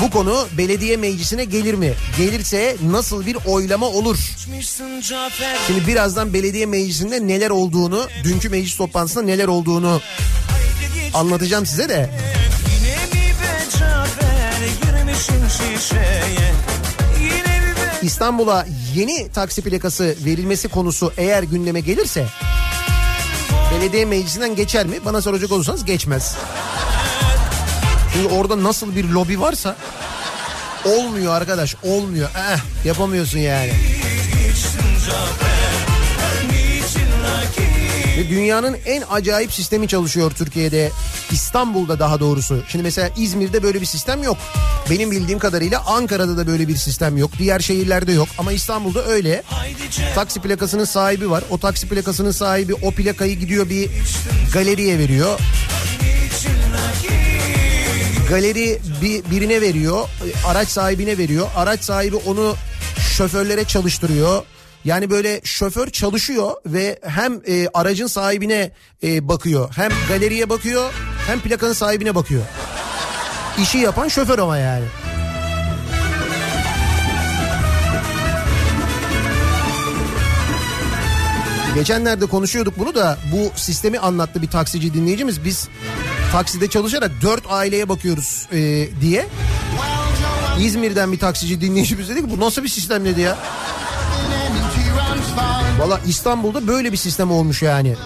[0.00, 1.92] Bu konu belediye meclisine gelir mi?
[2.18, 4.18] Gelirse nasıl bir oylama olur?
[5.66, 10.00] Şimdi birazdan belediye meclisinde neler olduğunu, dünkü meclis toplantısında neler olduğunu
[11.14, 12.10] anlatacağım size de.
[18.02, 22.26] İstanbul'a yeni taksi plakası verilmesi konusu eğer gündeme gelirse
[23.74, 25.04] belediye meclisinden geçer mi?
[25.04, 26.36] Bana soracak olursanız geçmez.
[28.12, 29.76] Çünkü orada nasıl bir lobi varsa
[30.84, 32.28] olmuyor arkadaş olmuyor.
[32.36, 33.72] Eh, yapamıyorsun yani.
[38.24, 40.90] Ve dünyanın en acayip sistemi çalışıyor Türkiye'de.
[41.30, 42.62] İstanbul'da daha doğrusu.
[42.68, 44.36] Şimdi mesela İzmir'de böyle bir sistem yok.
[44.90, 47.30] Benim bildiğim kadarıyla Ankara'da da böyle bir sistem yok.
[47.38, 49.42] Diğer şehirlerde yok ama İstanbul'da öyle.
[50.14, 51.44] Taksi plakasının sahibi var.
[51.50, 53.90] O taksi plakasının sahibi o plakayı gidiyor bir
[54.52, 55.40] galeriye veriyor.
[58.28, 60.08] Galeri bir, birine veriyor.
[60.46, 61.46] Araç sahibine veriyor.
[61.56, 62.56] Araç sahibi onu
[63.16, 64.42] şoförlere çalıştırıyor.
[64.84, 68.70] Yani böyle şoför çalışıyor ve hem e, aracın sahibine
[69.02, 69.72] e, bakıyor.
[69.76, 70.92] Hem galeriye bakıyor
[71.26, 72.42] hem plakanın sahibine bakıyor.
[73.62, 74.84] İşi yapan şoför ama yani.
[81.74, 85.44] Geçenlerde konuşuyorduk bunu da bu sistemi anlattı bir taksici dinleyicimiz.
[85.44, 85.68] Biz
[86.32, 89.26] takside çalışarak dört aileye bakıyoruz e, diye.
[90.60, 93.38] İzmir'den bir taksici dinleyicimiz dedi ki bu nasıl bir sistem dedi ya.
[95.78, 97.96] Valla İstanbul'da böyle bir sistem olmuş yani.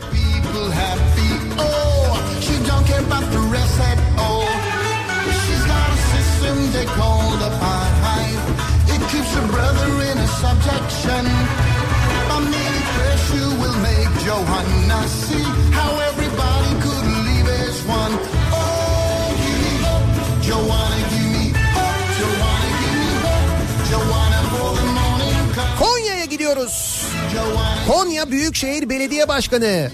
[10.41, 11.27] subjection.
[25.79, 26.88] Konya'ya gidiyoruz.
[27.89, 29.91] Konya Büyükşehir Belediye Başkanı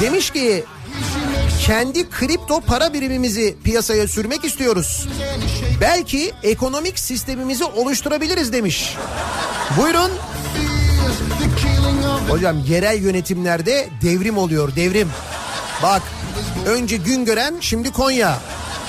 [0.00, 0.64] demiş ki
[1.66, 5.08] kendi kripto para birimimizi piyasaya sürmek istiyoruz.
[5.80, 8.96] Belki ekonomik sistemimizi oluşturabiliriz demiş.
[9.76, 10.10] Buyurun.
[12.28, 15.08] Hocam yerel yönetimlerde devrim oluyor devrim.
[15.82, 16.02] Bak
[16.66, 18.38] önce Güngören şimdi Konya.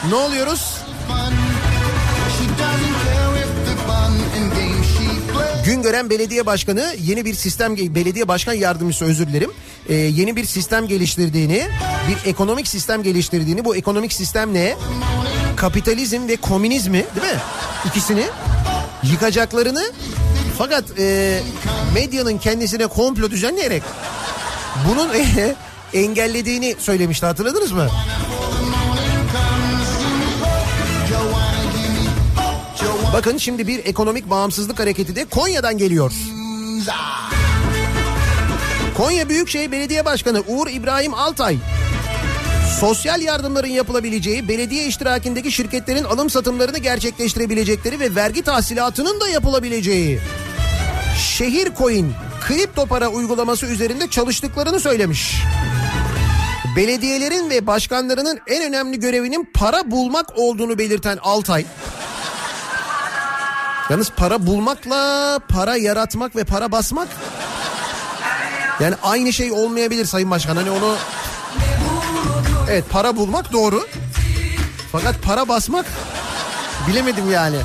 [0.09, 0.77] Ne oluyoruz?
[5.79, 9.51] Güngören Belediye Başkanı yeni bir sistem belediye başkan yardımcısı özür dilerim.
[9.89, 11.67] Ee, yeni bir sistem geliştirdiğini,
[12.09, 14.75] bir ekonomik sistem geliştirdiğini, bu ekonomik sistem ne?
[15.55, 17.39] Kapitalizm ve komünizmi değil mi?
[17.85, 18.23] İkisini
[19.03, 19.91] yıkacaklarını
[20.57, 21.39] fakat e,
[21.93, 23.83] medyanın kendisine komplo düzenleyerek
[24.89, 25.55] bunun e,
[25.93, 27.87] engellediğini söylemişti hatırladınız mı?
[33.13, 36.11] Bakın şimdi bir ekonomik bağımsızlık hareketi de Konya'dan geliyor.
[38.97, 41.57] Konya Büyükşehir Belediye Başkanı Uğur İbrahim Altay
[42.79, 50.19] Sosyal yardımların yapılabileceği, belediye iştirakindeki şirketlerin alım satımlarını gerçekleştirebilecekleri ve vergi tahsilatının da yapılabileceği
[51.37, 52.13] Şehir Coin
[52.47, 55.35] kripto para uygulaması üzerinde çalıştıklarını söylemiş.
[56.75, 61.65] Belediyelerin ve başkanlarının en önemli görevinin para bulmak olduğunu belirten Altay.
[63.89, 67.07] Yalnız para bulmakla para yaratmak ve para basmak
[68.79, 70.55] yani aynı şey olmayabilir Sayın Başkan.
[70.55, 70.95] Hani onu
[72.69, 73.87] Evet para bulmak doğru.
[74.91, 75.85] Fakat para basmak
[76.87, 77.57] bilemedim yani.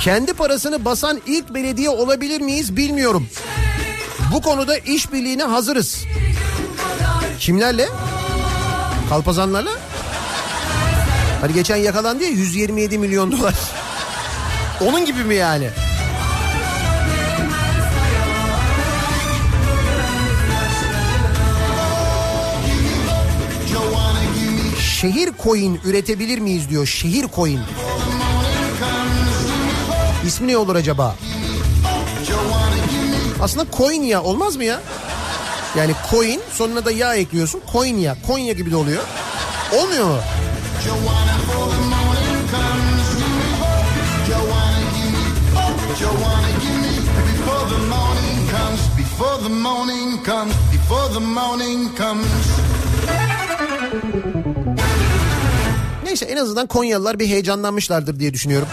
[0.00, 3.28] Kendi parasını basan ilk belediye olabilir miyiz bilmiyorum.
[4.32, 6.04] Bu konuda işbirliğine hazırız.
[7.38, 7.88] Kimlerle?
[9.08, 9.70] Kalpazanlarla?
[11.40, 13.54] Hani geçen yakalandı ya 127 milyon dolar.
[14.80, 15.68] Onun gibi mi yani?
[25.00, 26.86] Şehir coin üretebilir miyiz diyor.
[26.86, 27.60] Şehir coin.
[30.26, 31.16] İsmi ne olur acaba?
[33.42, 34.80] Aslında Konya olmaz mı ya?
[35.76, 37.60] Yani coin sonuna da yağ ekliyorsun.
[37.72, 38.16] Konya.
[38.26, 39.02] Konya gibi de oluyor.
[39.72, 40.18] Olmuyor mu?
[49.48, 52.26] The morning comes, before the morning comes.
[56.04, 58.68] Neyse en azından Konyalılar bir heyecanlanmışlardır diye düşünüyorum.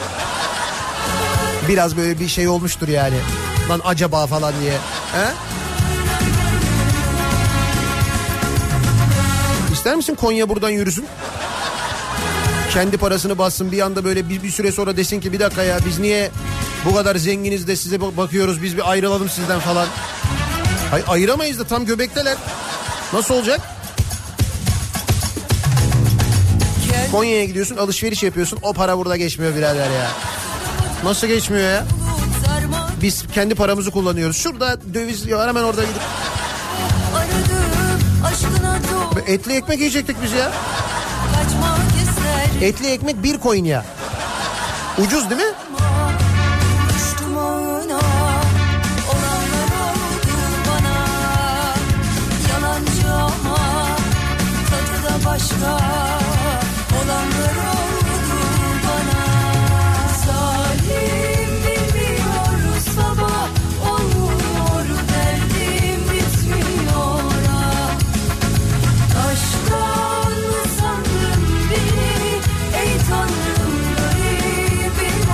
[1.68, 3.16] Biraz böyle bir şey olmuştur yani.
[3.70, 4.72] Lan acaba falan diye.
[5.14, 5.28] He?
[9.74, 11.06] İster misin Konya buradan yürüsün?
[12.74, 15.80] Kendi parasını bassın bir anda böyle bir, bir süre sonra desin ki bir dakika ya
[15.86, 16.32] biz niye
[16.86, 19.88] bu kadar zenginiz de size bak- bakıyoruz biz bir ayrılalım sizden falan.
[20.96, 22.38] Hayır ayıramayız da tam göbekteler.
[23.14, 23.62] Nasıl olacak?
[27.12, 30.12] Konya'ya gidiyorsun alışveriş yapıyorsun o para burada geçmiyor birader ya.
[31.04, 31.86] Nasıl geçmiyor ya?
[33.02, 34.38] Biz kendi paramızı kullanıyoruz.
[34.38, 36.02] Şurada döviz var hemen orada gidip.
[39.28, 40.52] Etli ekmek yiyecektik biz ya.
[42.62, 43.86] Etli ekmek bir coin ya.
[44.98, 45.55] Ucuz değil mi?
[55.36, 55.78] Başka
[56.96, 58.38] Olanlar oldu
[58.84, 59.26] bana
[60.26, 63.50] Zalim bilmiyor sabah
[63.92, 67.22] Olmuyor derdim bitmiyor.
[69.14, 72.32] Taştan mı sandın beni
[72.82, 75.30] Ey tanrım garibim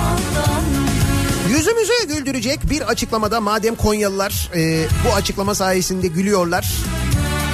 [1.48, 6.72] Yüzümüze güldürecek bir açıklamada madem Konyalılar e, bu açıklama sayesinde gülüyorlar.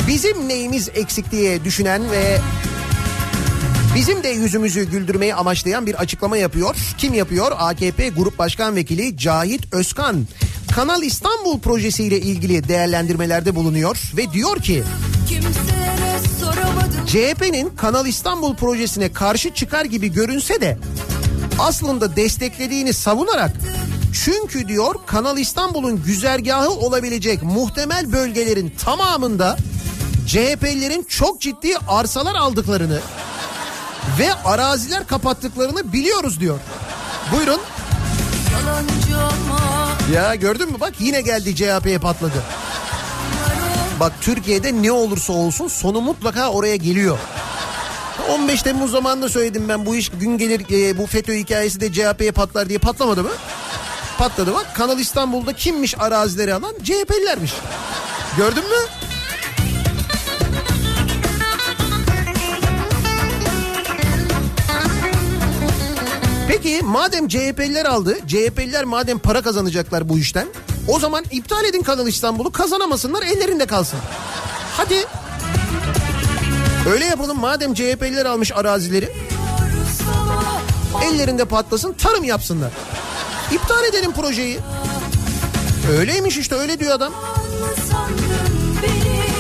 [0.09, 2.39] Bizim neyimiz eksik diye düşünen ve
[3.95, 6.77] bizim de yüzümüzü güldürmeyi amaçlayan bir açıklama yapıyor.
[6.99, 7.53] Kim yapıyor?
[7.59, 10.27] AKP Grup Başkan Vekili Cahit Özkan.
[10.75, 14.85] Kanal İstanbul projesiyle ilgili değerlendirmelerde bulunuyor ve diyor ki
[17.07, 20.79] CHP'nin Kanal İstanbul projesine karşı çıkar gibi görünse de
[21.59, 23.53] aslında desteklediğini savunarak
[24.25, 29.57] çünkü diyor Kanal İstanbul'un güzergahı olabilecek muhtemel bölgelerin tamamında
[30.29, 33.01] CHP'lilerin çok ciddi arsalar aldıklarını
[34.19, 36.59] ve araziler kapattıklarını biliyoruz diyor.
[37.33, 37.61] Buyurun.
[40.15, 42.43] Ya gördün mü bak yine geldi CHP'ye patladı.
[44.01, 47.19] Bak Türkiye'de ne olursa olsun sonu mutlaka oraya geliyor.
[48.31, 52.33] 15 Temmuz zamanında söyledim ben bu iş gün gelir e, bu FETÖ hikayesi de CHP'ye
[52.33, 53.33] patlar diye patlamadı mı?
[54.19, 57.53] Patladı bak Kanal İstanbul'da kimmiş arazileri alan CHP'lilermiş.
[58.37, 59.09] Gördün mü?
[66.49, 70.49] Peki madem CHP'liler aldı, CHP'liler madem para kazanacaklar bu işten,
[70.89, 73.99] o zaman iptal edin Kanal İstanbul'u kazanamasınlar ellerinde kalsın.
[74.77, 75.05] Hadi.
[76.93, 79.09] Öyle yapalım madem CHP'liler almış arazileri,
[81.03, 82.71] ellerinde patlasın tarım yapsınlar.
[83.53, 84.59] İptal edelim projeyi.
[85.99, 87.13] Öyleymiş işte öyle diyor adam.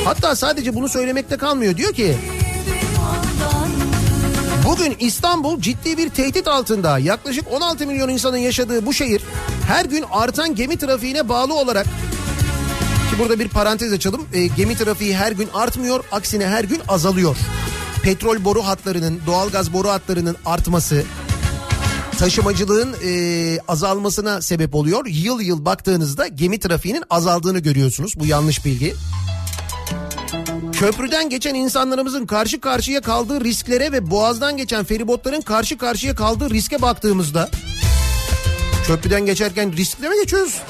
[0.05, 1.77] Hatta sadece bunu söylemekte kalmıyor.
[1.77, 2.17] Diyor ki
[4.69, 6.99] Bugün İstanbul ciddi bir tehdit altında.
[6.99, 9.23] Yaklaşık 16 milyon insanın yaşadığı bu şehir
[9.67, 11.87] her gün artan gemi trafiğine bağlı olarak
[13.11, 14.29] ki burada bir parantez açalım.
[14.33, 17.37] E, gemi trafiği her gün artmıyor, aksine her gün azalıyor.
[18.03, 21.05] Petrol boru hatlarının, doğalgaz boru hatlarının artması,
[22.19, 25.07] taşımacılığın e, azalmasına sebep oluyor.
[25.07, 28.15] Yıl yıl baktığınızda gemi trafiğinin azaldığını görüyorsunuz.
[28.21, 28.95] Bu yanlış bilgi.
[30.79, 36.83] Köprüden geçen insanlarımızın karşı karşıya kaldığı risklere ve boğazdan geçen feribotların karşı karşıya kaldığı riske
[36.83, 37.49] baktığımızda
[38.87, 40.63] köprüden geçerken riskle mi geçiyoruz?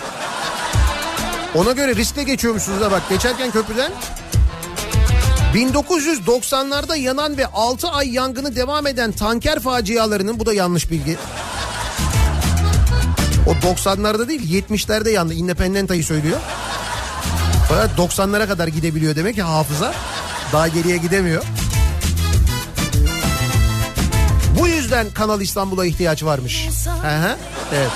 [1.54, 3.92] Ona göre riskle geçiyormuşsunuz da bak geçerken köprüden
[5.54, 11.16] 1990'larda yanan ve 6 ay yangını devam eden tanker facialarının bu da yanlış bilgi.
[13.46, 15.34] O 90'larda değil 70'lerde yandı.
[15.34, 16.38] Independenta'yı söylüyor.
[17.68, 19.94] Fakat 90'lara kadar gidebiliyor demek ki hafıza.
[20.52, 21.42] Daha geriye gidemiyor.
[24.58, 26.68] Bu yüzden Kanal İstanbul'a ihtiyaç varmış.
[27.02, 27.36] Hı hı,
[27.74, 27.90] evet.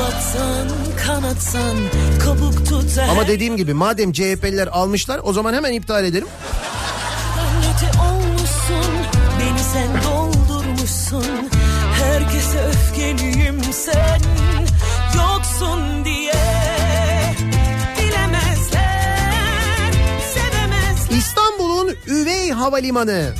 [0.00, 0.68] Batsan
[1.06, 1.76] kanatsan
[2.24, 6.28] kabuk tutar Ama dediğim gibi madem CHP'liler almışlar o zaman hemen iptal edelim.
[8.10, 8.92] Olmuşsun
[9.40, 11.48] Beni sen doldurmuşsun
[11.92, 14.20] Herkese öfkeliyim sen
[15.16, 16.17] Yoksun diye
[22.08, 23.32] Üvey Havalimanı.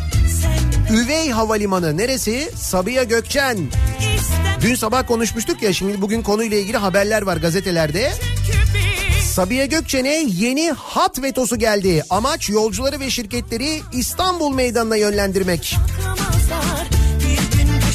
[0.93, 2.51] Üvey Havalimanı neresi?
[2.57, 3.59] Sabiha Gökçen.
[4.61, 8.13] Dün sabah konuşmuştuk ya şimdi bugün konuyla ilgili haberler var gazetelerde.
[9.33, 12.05] Sabiha Gökçen'e yeni hat vetosu geldi.
[12.11, 15.77] Amaç yolcuları ve şirketleri İstanbul meydanına yönlendirmek.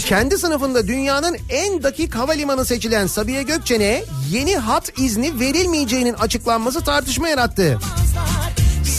[0.06, 7.30] Kendi sınıfında dünyanın en dakik havalimanı seçilen Sabiha Gökçen'e yeni hat izni verilmeyeceğinin açıklanması tartışma
[7.30, 7.80] yarattı.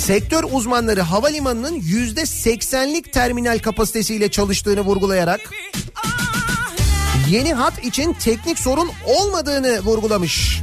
[0.05, 5.41] Sektör uzmanları havalimanının yüzde seksenlik terminal kapasitesiyle çalıştığını vurgulayarak
[7.29, 10.63] yeni hat için teknik sorun olmadığını vurgulamış.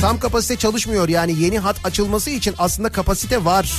[0.00, 3.72] Tam kapasite çalışmıyor yani yeni hat açılması için aslında kapasite var.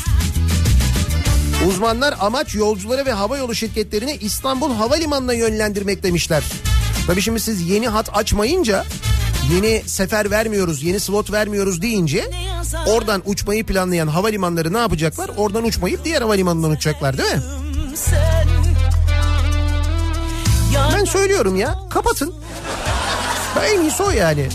[1.68, 6.44] Uzmanlar amaç yolcuları ve havayolu şirketlerini İstanbul Havalimanı'na yönlendirmek demişler.
[7.08, 8.86] Tabii şimdi siz yeni hat açmayınca
[9.50, 12.32] yeni sefer vermiyoruz, yeni slot vermiyoruz deyince
[12.88, 15.32] oradan uçmayı planlayan havalimanları ne yapacaklar?
[15.38, 17.42] Oradan uçmayıp diğer havalimanından uçacaklar değil mi?
[20.98, 22.34] Ben söylüyorum ya kapatın.
[23.56, 24.48] Ben en iyisi o yani.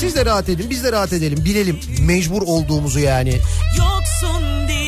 [0.00, 3.40] Siz de rahat edin biz de rahat edelim bilelim mecbur olduğumuzu yani.
[3.78, 4.81] Yoksun diye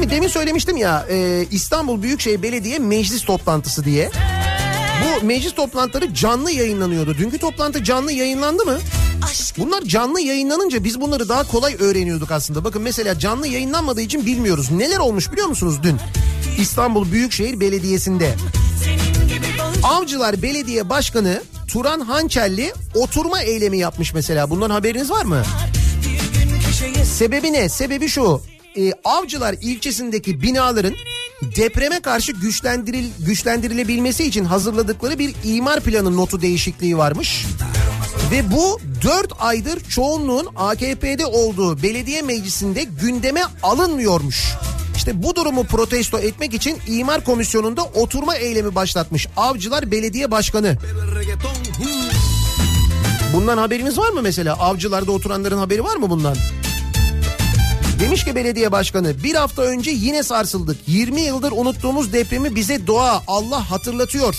[0.00, 4.10] Şimdi demin söylemiştim ya e, İstanbul Büyükşehir Belediye Meclis Toplantısı diye.
[5.04, 7.18] Bu meclis toplantıları canlı yayınlanıyordu.
[7.18, 8.78] Dünkü toplantı canlı yayınlandı mı?
[9.58, 12.64] Bunlar canlı yayınlanınca biz bunları daha kolay öğreniyorduk aslında.
[12.64, 14.70] Bakın mesela canlı yayınlanmadığı için bilmiyoruz.
[14.70, 15.96] Neler olmuş biliyor musunuz dün?
[16.58, 18.34] İstanbul Büyükşehir Belediyesi'nde.
[19.82, 24.50] Avcılar Belediye Başkanı Turan Hançerli oturma eylemi yapmış mesela.
[24.50, 25.42] Bundan haberiniz var mı?
[27.04, 27.68] Sebebi ne?
[27.68, 28.42] Sebebi şu.
[28.76, 30.94] Ee, Avcılar ilçesindeki binaların
[31.56, 37.46] depreme karşı güçlendiril, güçlendirilebilmesi için hazırladıkları bir imar planı notu değişikliği varmış.
[38.30, 44.52] Ve bu 4 aydır çoğunluğun AKP'de olduğu belediye meclisinde gündeme alınmıyormuş.
[44.96, 50.76] İşte bu durumu protesto etmek için imar komisyonunda oturma eylemi başlatmış Avcılar Belediye Başkanı.
[53.34, 54.54] Bundan haberimiz var mı mesela?
[54.54, 56.36] Avcılarda oturanların haberi var mı bundan?
[58.00, 60.76] Demiş ki belediye başkanı bir hafta önce yine sarsıldık.
[60.86, 64.36] 20 yıldır unuttuğumuz depremi bize doğa Allah hatırlatıyor.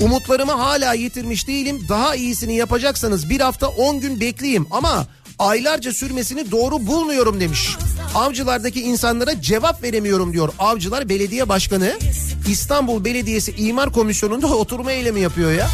[0.00, 1.86] Umutlarımı hala yitirmiş değilim.
[1.88, 5.06] Daha iyisini yapacaksanız bir hafta 10 gün bekleyeyim ama
[5.38, 7.76] aylarca sürmesini doğru bulmuyorum demiş.
[8.14, 10.48] Avcılardaki insanlara cevap veremiyorum diyor.
[10.58, 11.98] Avcılar Belediye Başkanı
[12.48, 15.68] İstanbul Belediyesi İmar Komisyonu'nda oturma eylemi yapıyor ya.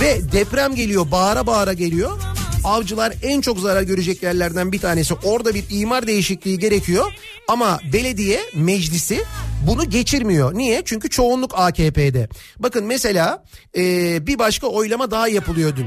[0.00, 2.27] Ve deprem geliyor bağıra bağıra geliyor.
[2.68, 5.14] Avcılar en çok zarar görecek yerlerden bir tanesi.
[5.14, 7.12] Orada bir imar değişikliği gerekiyor.
[7.48, 9.24] Ama belediye meclisi
[9.66, 10.54] bunu geçirmiyor.
[10.54, 10.82] Niye?
[10.84, 12.28] Çünkü çoğunluk AKP'de.
[12.58, 13.44] Bakın mesela
[13.76, 13.82] e,
[14.26, 15.86] bir başka oylama daha yapılıyor dün.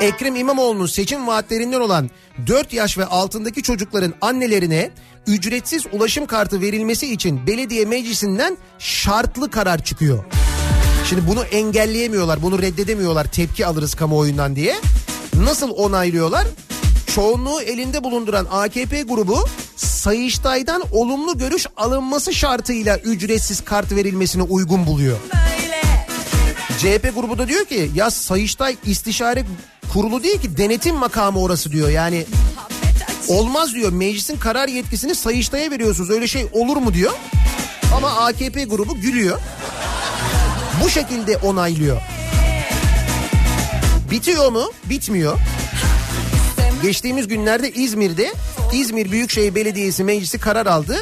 [0.00, 2.10] Ekrem İmamoğlu'nun seçim vaatlerinden olan
[2.46, 4.90] 4 yaş ve altındaki çocukların annelerine
[5.26, 10.24] ücretsiz ulaşım kartı verilmesi için belediye meclisinden şartlı karar çıkıyor.
[11.08, 14.74] Şimdi bunu engelleyemiyorlar, bunu reddedemiyorlar tepki alırız kamuoyundan diye.
[15.44, 16.46] Nasıl onaylıyorlar?
[17.14, 25.16] Çoğunluğu elinde bulunduran AKP grubu Sayıştay'dan olumlu görüş alınması şartıyla ücretsiz kart verilmesini uygun buluyor.
[26.78, 29.44] CHP grubu da diyor ki ya Sayıştay istişare
[29.92, 31.88] kurulu değil ki denetim makamı orası diyor.
[31.88, 32.26] Yani
[33.28, 37.12] olmaz diyor meclisin karar yetkisini Sayıştay'a veriyorsunuz öyle şey olur mu diyor.
[37.96, 39.38] Ama AKP grubu gülüyor.
[40.84, 42.02] Bu şekilde onaylıyor.
[44.12, 44.70] Bitiyor mu?
[44.84, 45.38] Bitmiyor.
[46.82, 48.32] Geçtiğimiz günlerde İzmir'de
[48.72, 50.96] İzmir Büyükşehir Belediyesi Meclisi karar aldı.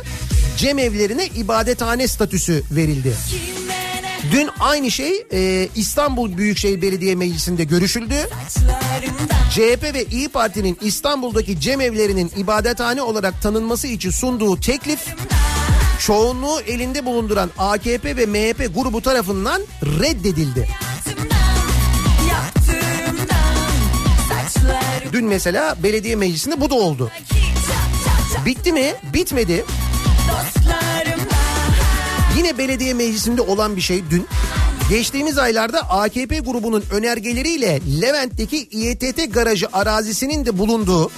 [0.56, 3.14] Cemevlerine ibadethane statüsü verildi.
[4.32, 8.14] Dün aynı şey e, İstanbul Büyükşehir Belediye Meclisi'nde görüşüldü.
[9.50, 15.00] CHP ve İyi Parti'nin İstanbul'daki cemevlerinin ibadethane olarak tanınması için sunduğu teklif
[16.00, 20.68] çoğunluğu elinde bulunduran AKP ve MHP grubu tarafından reddedildi.
[25.12, 27.10] Dün mesela belediye meclisinde bu da oldu.
[28.46, 28.94] Bitti mi?
[29.14, 29.64] Bitmedi.
[32.36, 34.26] Yine belediye meclisinde olan bir şey dün.
[34.90, 41.10] Geçtiğimiz aylarda AKP grubunun önergeleriyle Levent'teki İETT garajı arazisinin de bulunduğu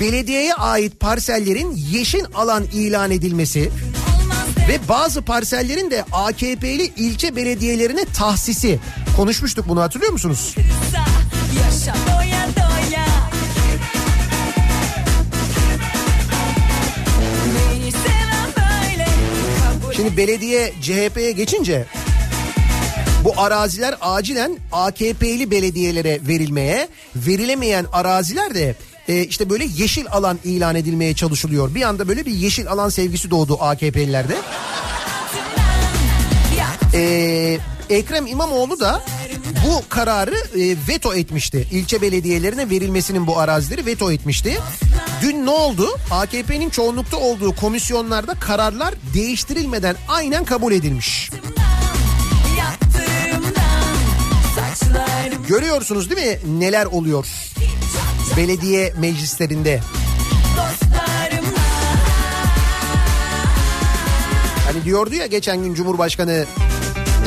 [0.00, 3.70] belediyeye ait parsellerin yeşil alan ilan edilmesi
[4.68, 8.78] ve bazı parsellerin de AKP'li ilçe belediyelerine tahsisi.
[9.16, 10.54] Konuşmuştuk bunu hatırlıyor musunuz?
[11.64, 12.65] Yaşa doya doya
[19.96, 21.84] Şimdi belediye CHP'ye geçince
[23.24, 28.74] bu araziler acilen AKP'li belediyelere verilmeye, verilemeyen araziler de
[29.08, 31.74] e, işte böyle yeşil alan ilan edilmeye çalışılıyor.
[31.74, 34.36] Bir anda böyle bir yeşil alan sevgisi doğdu AKP'lilerde.
[36.94, 37.58] Ee,
[37.90, 39.02] Ekrem İmamoğlu da
[39.66, 41.68] bu kararı e, veto etmişti.
[41.72, 44.58] İlçe belediyelerine verilmesinin bu arazileri veto etmişti.
[45.22, 45.98] Dün ne oldu?
[46.10, 51.30] AKP'nin çoğunlukta olduğu komisyonlarda kararlar değiştirilmeden aynen kabul edilmiş.
[55.48, 57.26] Görüyorsunuz değil mi neler oluyor
[58.36, 59.80] belediye meclislerinde?
[64.66, 66.46] Hani diyordu ya geçen gün Cumhurbaşkanı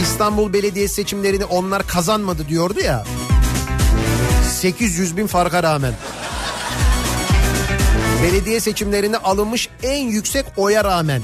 [0.01, 3.03] İstanbul Belediyesi seçimlerini onlar kazanmadı diyordu ya.
[4.51, 5.93] 800 bin farka rağmen.
[8.23, 11.21] Belediye seçimlerinde alınmış en yüksek oya rağmen.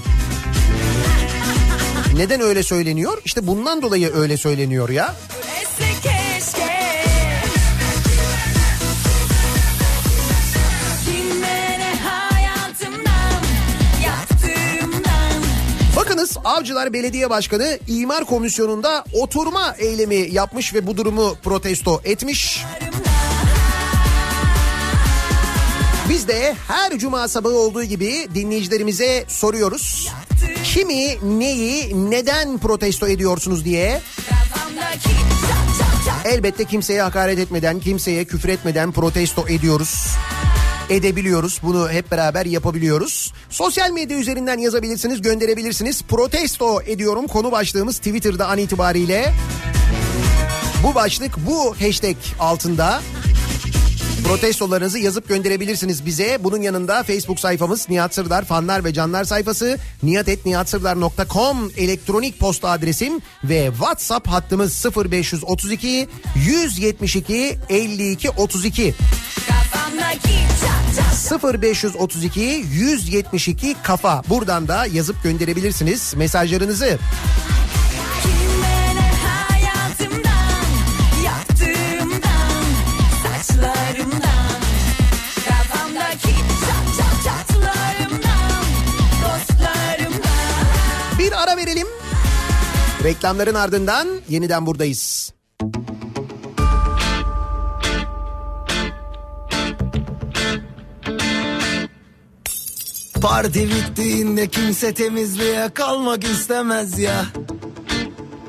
[2.15, 3.21] Neden öyle söyleniyor?
[3.25, 5.15] İşte bundan dolayı öyle söyleniyor ya.
[16.55, 22.63] Avcılar Belediye Başkanı İmar Komisyonu'nda oturma eylemi yapmış ve bu durumu protesto etmiş.
[26.09, 30.11] Biz de her cuma sabahı olduğu gibi dinleyicilerimize soruyoruz.
[30.63, 34.01] Kimi, neyi, neden protesto ediyorsunuz diye.
[36.25, 40.07] Elbette kimseye hakaret etmeden, kimseye küfür etmeden protesto ediyoruz.
[40.89, 41.59] Edebiliyoruz.
[41.63, 43.33] Bunu hep beraber yapabiliyoruz.
[43.49, 46.03] Sosyal medya üzerinden yazabilirsiniz, gönderebilirsiniz.
[46.03, 49.33] Protesto ediyorum konu başlığımız Twitter'da an itibariyle.
[50.83, 53.01] Bu başlık bu hashtag altında
[54.27, 56.37] protestolarınızı yazıp gönderebilirsiniz bize.
[56.43, 63.69] Bunun yanında Facebook sayfamız Nihat Sırdar fanlar ve canlar sayfası nihatetnihatsırdar.com elektronik posta adresim ve
[63.71, 68.93] WhatsApp hattımız 0532 172 52 32
[69.47, 69.64] Kafamdaki çat çat
[71.53, 76.99] 0532 172 kafa buradan da yazıp gönderebilirsiniz mesajlarınızı.
[91.19, 91.87] Bir ara verelim.
[93.03, 95.34] Reklamların ardından yeniden buradayız.
[103.25, 107.25] Parti bittiğinde kimse temizliğe kalmak istemez ya.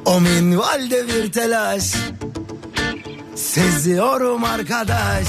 [0.04, 1.94] O minvalde bir telaş.
[3.34, 5.28] Seziyorum arkadaş.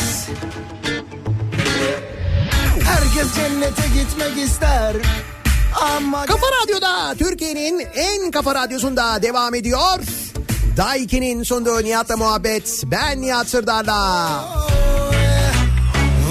[2.84, 4.96] Herkes cennete gitmek ister.
[5.82, 10.00] Ama Kafa Radyo'da Türkiye'nin en kafa radyosunda devam ediyor.
[10.78, 12.84] Daiki'nin sunduğu Nihat'la muhabbet.
[12.86, 14.30] Ben Nihat Sırdar'la.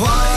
[0.00, 0.35] Vay vay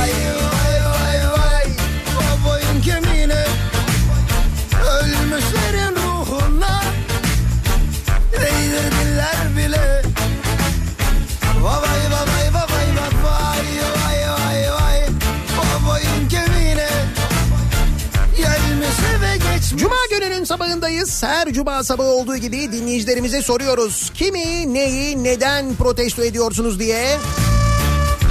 [21.06, 21.24] sabahındayız.
[21.24, 24.12] Her cuma sabahı olduğu gibi dinleyicilerimize soruyoruz.
[24.14, 27.18] Kimi, neyi, neden protesto ediyorsunuz diye.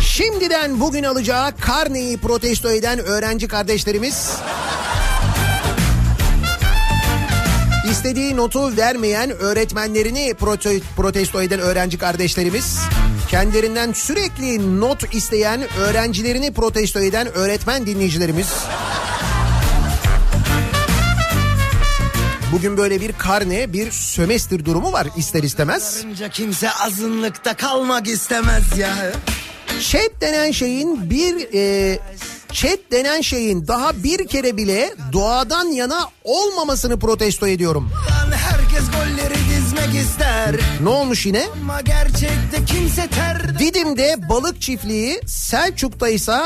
[0.00, 4.30] Şimdiden bugün alacağı karneyi protesto eden öğrenci kardeşlerimiz
[7.90, 12.78] İstediği notu vermeyen öğretmenlerini prote- protesto eden öğrenci kardeşlerimiz,
[13.28, 18.48] kendilerinden sürekli not isteyen öğrencilerini protesto eden öğretmen dinleyicilerimiz.
[22.52, 26.04] Bugün böyle bir karne, bir sömestr durumu var ister istemez.
[26.32, 29.12] Kimse azınlıkta kalmak istemez ya.
[29.80, 31.98] Chat denen şeyin bir e,
[32.52, 37.90] chat denen şeyin daha bir kere bile doğadan yana olmamasını protesto ediyorum.
[38.34, 40.56] Herkes golleri dizmek ister.
[40.82, 41.46] Ne olmuş yine?
[41.62, 46.38] Ama gerçekte kimse ter Didim'de balık çiftliği, Selçuk'ta ise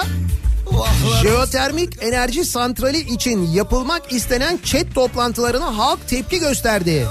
[1.23, 7.07] jeotermik enerji santrali için yapılmak istenen chat toplantılarına halk tepki gösterdi.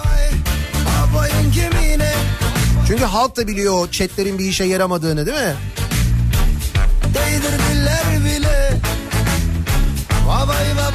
[2.87, 5.55] Çünkü halk da biliyor chatlerin bir işe yaramadığını değil mi?
[7.13, 8.71] değdirdiler bile.
[10.27, 10.90] Babay babay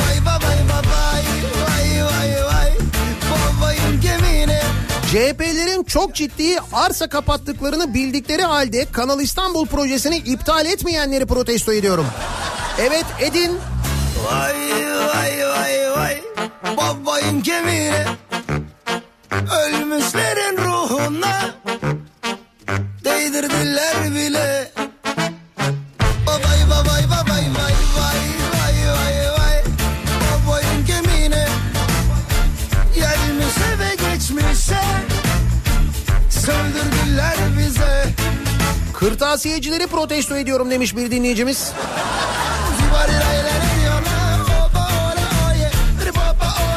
[5.10, 12.06] CHP'lerin çok ciddi arsa kapattıklarını bildikleri halde Kanal İstanbul projesini iptal etmeyenleri protesto ediyorum.
[12.78, 13.58] Evet edin.
[14.30, 14.54] Vay
[15.14, 16.22] vay vay vay.
[16.76, 18.06] Babayın gemine.
[19.30, 21.54] Ölmüşlerin ruhuna.
[23.04, 24.72] Değdirdiler bile.
[26.26, 27.25] Babay babay babay
[39.06, 41.72] Kırtasiyecileri protesto ediyorum demiş bir dinleyicimiz.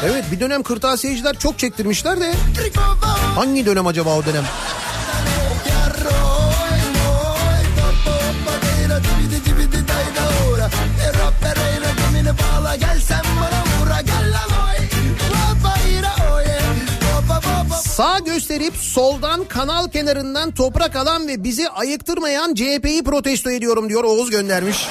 [0.04, 2.34] Evet bir dönem kırtasiyeciler çok çektirmişler de
[3.34, 4.44] hangi dönem acaba o dönem?
[18.00, 24.30] Sağ gösterip soldan kanal kenarından toprak alan ve bizi ayıktırmayan CHP'yi protesto ediyorum diyor Oğuz
[24.30, 24.86] göndermiş.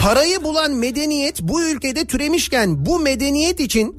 [0.00, 3.96] Parayı bulan medeniyet bu ülkede türemişken bu medeniyet için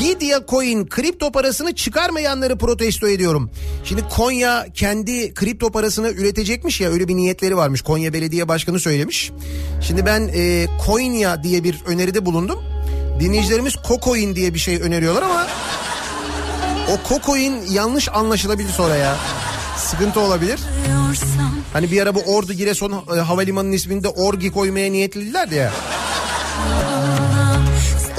[0.00, 3.50] Lidya Coin kripto parasını çıkarmayanları protesto ediyorum.
[3.84, 7.82] Şimdi Konya kendi kripto parasını üretecekmiş ya öyle bir niyetleri varmış.
[7.82, 9.30] Konya Belediye Başkanı söylemiş.
[9.80, 12.58] Şimdi ben e, Konya diye bir öneride bulundum.
[13.20, 15.46] Dinleyicilerimiz Kocoin diye bir şey öneriyorlar ama
[16.92, 19.16] o Kocoin yanlış anlaşılabilir sonra ya.
[19.76, 20.60] Sıkıntı olabilir.
[21.72, 25.72] Hani bir ara bu Ordu Giresun e, Havalimanı'nın ismini de Orgi koymaya niyetliydiler ya.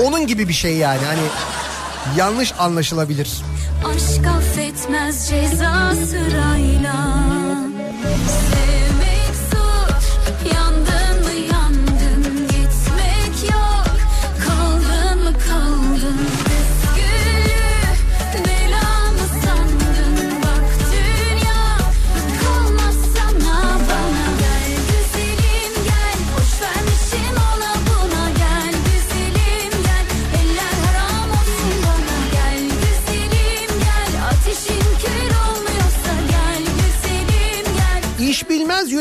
[0.04, 1.22] Onun gibi bir şey yani hani
[2.18, 3.30] yanlış anlaşılabilir.
[3.86, 7.18] Aşk affetmez ceza sırayla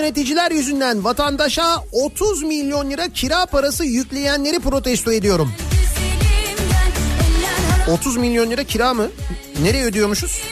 [0.06, 5.52] yöneticiler yüzünden vatandaşa 30 milyon lira kira parası yükleyenleri protesto ediyorum.
[7.92, 9.08] 30 milyon lira kira mı?
[9.62, 10.42] Nereye ödüyormuşuz?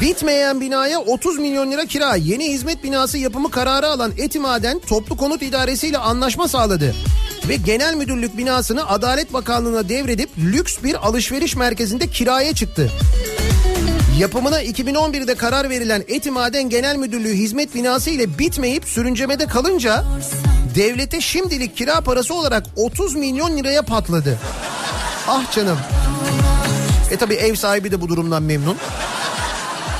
[0.00, 2.16] Bitmeyen binaya 30 milyon lira kira.
[2.16, 6.94] Yeni hizmet binası yapımı kararı alan Etimaden Toplu Konut İdaresi ile anlaşma sağladı.
[7.48, 12.90] Ve genel müdürlük binasını Adalet Bakanlığı'na devredip lüks bir alışveriş merkezinde kiraya çıktı.
[14.18, 20.04] Yapımına 2011'de karar verilen Etimaden Genel Müdürlüğü hizmet binası ile bitmeyip sürüncemede kalınca
[20.74, 24.38] devlete şimdilik kira parası olarak 30 milyon liraya patladı.
[25.28, 25.78] Ah canım.
[27.10, 28.76] E tabi ev sahibi de bu durumdan memnun.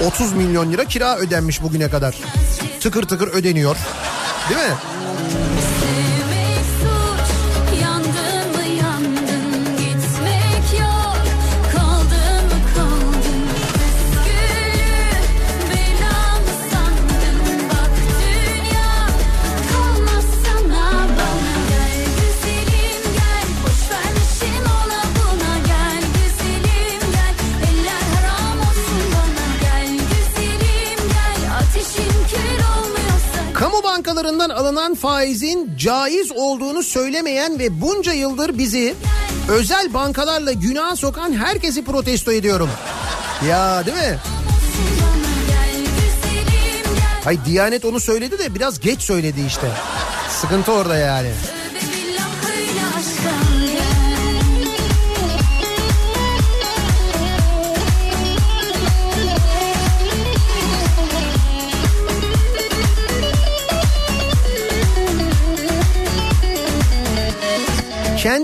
[0.06, 2.14] 30 milyon lira kira ödenmiş bugüne kadar.
[2.80, 3.76] Tıkır tıkır ödeniyor.
[4.48, 4.74] Değil mi?
[34.24, 38.94] Bankalarından alınan faizin caiz olduğunu söylemeyen ve bunca yıldır bizi
[39.48, 42.70] özel bankalarla günaha sokan herkesi protesto ediyorum.
[43.48, 44.18] Ya değil mi?
[47.24, 49.66] Hay Diyanet onu söyledi de biraz geç söyledi işte.
[50.40, 51.30] Sıkıntı orada yani.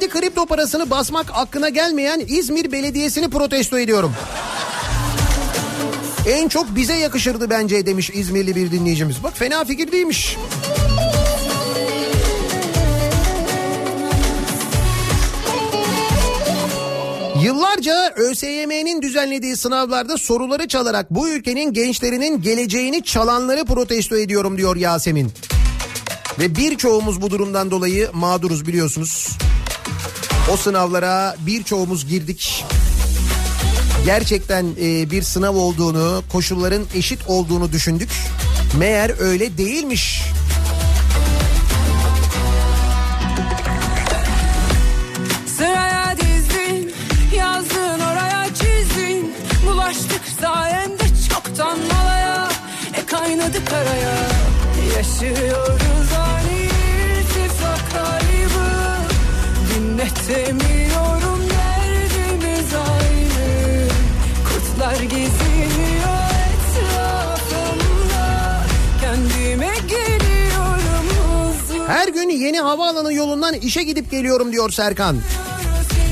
[0.09, 4.12] Kripto parasını basmak aklına gelmeyen İzmir Belediyesi'ni protesto ediyorum.
[6.28, 9.22] En çok bize yakışırdı bence demiş İzmirli bir dinleyicimiz.
[9.22, 10.37] Bak fena fikir değilmiş.
[17.43, 25.33] Yıllarca ÖSYM'nin düzenlediği sınavlarda soruları çalarak bu ülkenin gençlerinin geleceğini çalanları protesto ediyorum diyor Yasemin.
[26.39, 29.28] Ve birçoğumuz bu durumdan dolayı mağduruz biliyorsunuz.
[30.53, 32.64] O sınavlara birçoğumuz girdik.
[34.05, 38.11] Gerçekten e, bir sınav olduğunu, koşulların eşit olduğunu düşündük.
[38.78, 40.22] Meğer öyle değilmiş.
[50.40, 52.48] Sayende çoktan malaya
[52.94, 54.16] E kaynadı karaya
[54.96, 55.99] Yaşıyoruz
[60.01, 63.88] Dinletemiyorum derdimiz aynı
[64.44, 66.11] Kurtlar geziniyor
[71.86, 75.18] Her gün yeni havaalanı yolundan işe gidip geliyorum diyor Serkan.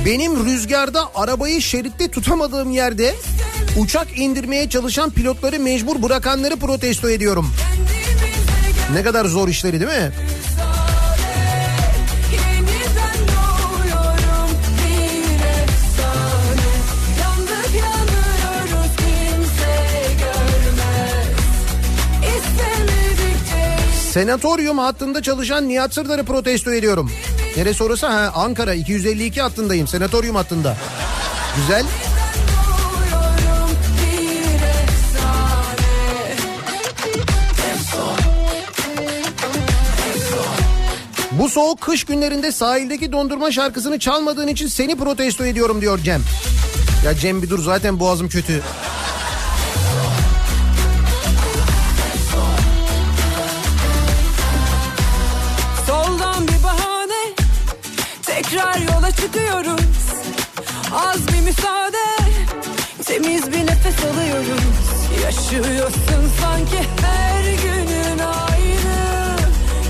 [0.07, 3.15] Benim rüzgarda arabayı şeritte tutamadığım yerde
[3.79, 7.53] uçak indirmeye çalışan pilotları mecbur bırakanları protesto ediyorum.
[8.93, 10.13] Ne kadar zor işleri değil mi?
[24.11, 27.11] Senatoryum hattında çalışan Nihat Sırdar'ı protesto ediyorum.
[27.57, 28.07] Neresi orası?
[28.07, 29.87] Ha, Ankara 252 hattındayım.
[29.87, 30.77] Senatoryum hattında.
[31.57, 31.85] Güzel.
[41.33, 46.23] Bu soğuk kış günlerinde sahildeki dondurma şarkısını çalmadığın için seni protesto ediyorum diyor Cem.
[47.05, 48.63] Ya Cem bir dur zaten boğazım kötü.
[64.03, 64.79] Temiz bir nefes alıyoruz
[65.25, 69.37] Yaşıyorsun sanki her günün aynı.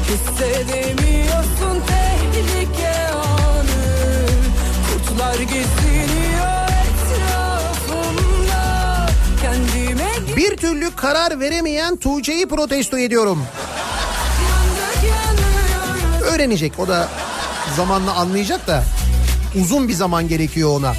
[0.09, 4.27] Hissedemiyorsun tehlike anı.
[4.93, 8.63] Kurtlar geziniyor etrafımda.
[9.43, 13.45] Kendime Bir türlü karar veremeyen Tuğçe'yi protesto ediyorum.
[16.23, 16.73] Öğrenecek.
[16.79, 17.09] O da
[17.77, 18.85] zamanla anlayacak da
[19.61, 20.95] uzun bir zaman gerekiyor ona.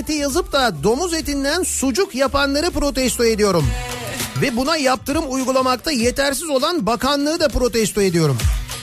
[0.00, 3.66] Eti yazıp da domuz etinden sucuk yapanları protesto ediyorum.
[4.42, 8.38] Ve buna yaptırım uygulamakta yetersiz olan bakanlığı da protesto ediyorum.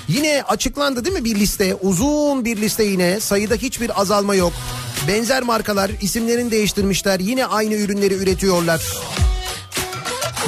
[0.07, 1.75] Yine açıklandı değil mi bir liste?
[1.75, 3.19] Uzun bir liste yine.
[3.19, 4.53] Sayıda hiçbir azalma yok.
[5.07, 7.19] Benzer markalar isimlerini değiştirmişler.
[7.19, 8.81] Yine aynı ürünleri üretiyorlar.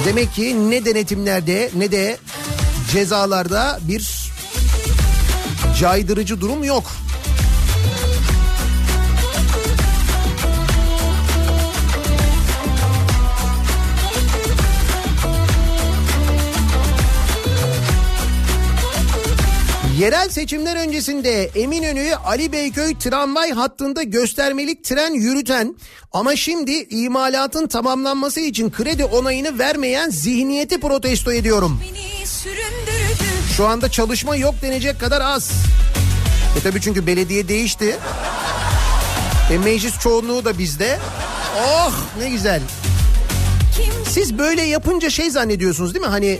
[0.05, 2.17] Demek ki ne denetimlerde ne de
[2.91, 4.31] cezalarda bir
[5.79, 6.83] caydırıcı durum yok.
[19.99, 25.75] Yerel seçimler öncesinde Eminönü Ali Beyköy tramvay hattında göstermelik tren yürüten
[26.11, 31.79] ama şimdi imalatın tamamlanması için kredi onayını vermeyen zihniyeti protesto ediyorum.
[33.57, 35.51] Şu anda çalışma yok denecek kadar az.
[36.59, 37.97] E tabii çünkü belediye değişti.
[39.53, 40.99] E meclis çoğunluğu da bizde.
[41.57, 42.61] Oh ne güzel.
[44.09, 46.11] Siz böyle yapınca şey zannediyorsunuz değil mi?
[46.11, 46.39] Hani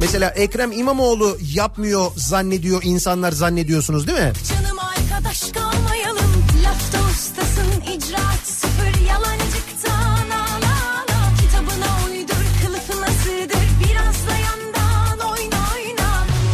[0.00, 4.32] mesela Ekrem İmamoğlu yapmıyor zannediyor insanlar zannediyorsunuz değil mi?
[4.48, 14.26] Canım arkadaş kalmayalım Lafta ustasın icraat sıfır Yalancıktan ağla ağla Kitabına uydur kılıfına sığdır Biraz
[14.26, 16.08] da yandan oyna oyna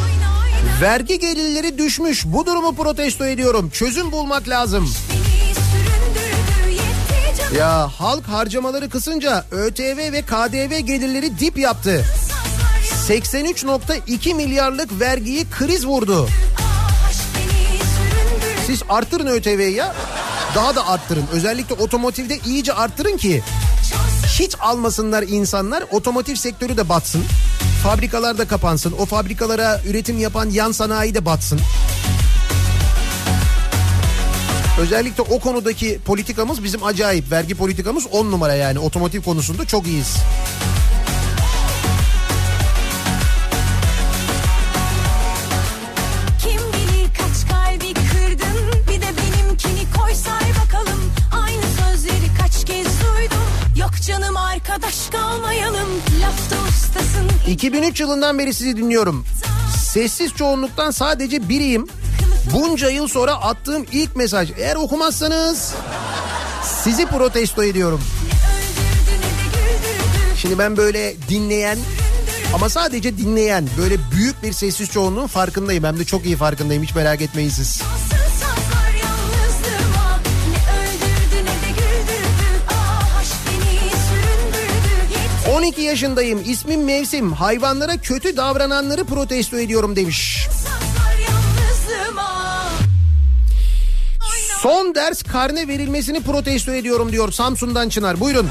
[0.05, 2.24] Oyna oyna Vergi gelirleri düşmüş.
[2.26, 3.70] Bu durumu protesto ediyorum.
[3.70, 4.90] Çözüm bulmak lazım.
[5.11, 5.45] Beni
[7.59, 12.05] Ya halk harcamaları kısınca ÖTV ve KDV gelirleri dip yaptı.
[13.09, 16.28] 83.2 milyarlık vergiyi kriz vurdu.
[18.66, 19.94] Siz artırın ÖTV'yi ya.
[20.55, 21.24] Daha da arttırın.
[21.32, 23.42] Özellikle otomotivde iyice arttırın ki
[24.26, 25.84] hiç almasınlar insanlar.
[25.90, 27.24] Otomotiv sektörü de batsın.
[27.82, 28.94] Fabrikalar da kapansın.
[28.98, 31.61] O fabrikalara üretim yapan yan sanayi de batsın.
[34.80, 37.30] Özellikle o konudaki politikamız bizim acayip.
[37.30, 38.78] Vergi politikamız 10 numara yani.
[38.78, 40.16] Otomotiv konusunda çok iyiyiz.
[57.48, 59.26] 2003 yılından beri sizi dinliyorum.
[59.78, 61.86] Sessiz çoğunluktan sadece biriyim.
[62.52, 64.50] Bunca yıl sonra attığım ilk mesaj.
[64.59, 65.74] Eğer okumazsanız
[66.84, 68.00] sizi protesto ediyorum.
[70.36, 71.78] Şimdi ben böyle dinleyen
[72.55, 75.84] ama sadece dinleyen böyle büyük bir sessiz çoğunluğun farkındayım.
[75.84, 77.68] Hem de çok iyi farkındayım hiç merak etmeyin siz.
[77.68, 78.23] Sazlar
[85.64, 90.48] 12 yaşındayım ismim Mevsim hayvanlara kötü davrananları protesto ediyorum demiş.
[91.28, 92.70] yalnızlığıma
[94.58, 98.20] Son ders karne verilmesini protesto ediyorum diyor Samsun'dan Çınar.
[98.20, 98.48] Buyurun.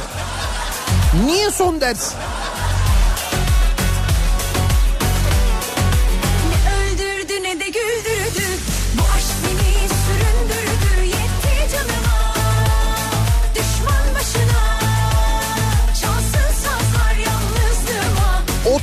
[1.26, 2.14] Niye son ders?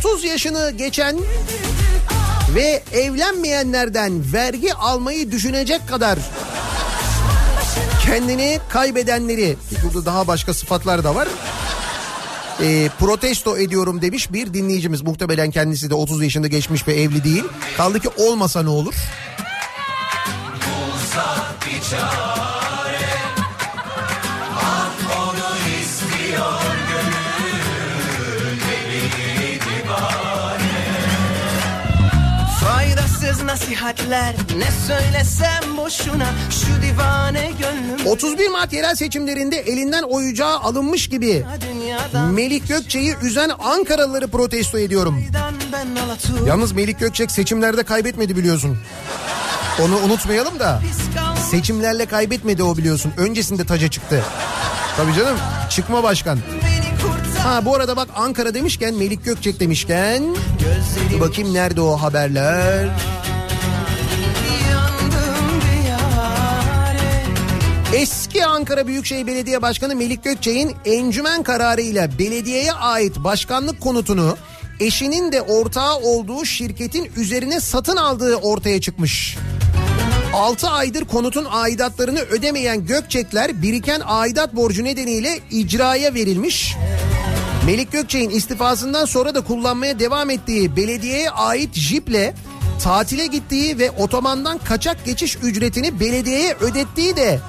[0.05, 1.19] 30 yaşını geçen
[2.55, 6.19] ve evlenmeyenlerden vergi almayı düşünecek kadar
[8.07, 11.29] kendini kaybedenleri burada daha başka sıfatlar da var.
[12.61, 17.45] Ee, protesto ediyorum demiş bir dinleyicimiz muhtemelen kendisi de 30 yaşında geçmiş ve evli değil.
[17.77, 18.95] Kaldı ki olmasa ne olur?
[21.91, 22.30] Faydasız
[34.11, 41.45] nasihatler ne söylesem boşuna şu divane gönlüm 31 Mart yerel seçimlerinde elinden oyucağı alınmış gibi
[42.31, 45.25] Melik Gökçe'yi üzen Ankaralıları protesto ediyorum.
[46.47, 48.79] Yalnız Melik Gökçek seçimlerde kaybetmedi biliyorsun.
[49.83, 50.83] Onu unutmayalım da.
[51.51, 53.13] Seçimlerle kaybetmedi o biliyorsun.
[53.17, 54.23] Öncesinde taca çıktı.
[54.97, 55.39] Tabii canım.
[55.71, 56.39] Çıkma başkan.
[57.43, 60.23] Ha bu arada bak Ankara demişken Melik Gökçek demişken
[61.21, 62.89] bakayım nerede o haberler?
[67.95, 74.37] Eski Ankara Büyükşehir Belediye Başkanı Melik Gökçek'in encümen kararıyla belediyeye ait başkanlık konutunu
[74.81, 79.37] eşinin de ortağı olduğu şirketin üzerine satın aldığı ortaya çıkmış.
[80.35, 86.77] 6 aydır konutun aidatlarını ödemeyen Gökçekler biriken aidat borcu nedeniyle icraya verilmiş.
[87.67, 92.35] Melik Gökçek'in istifasından sonra da kullanmaya devam ettiği belediyeye ait jiple
[92.83, 97.41] tatile gittiği ve otomandan kaçak geçiş ücretini belediyeye ödettiği de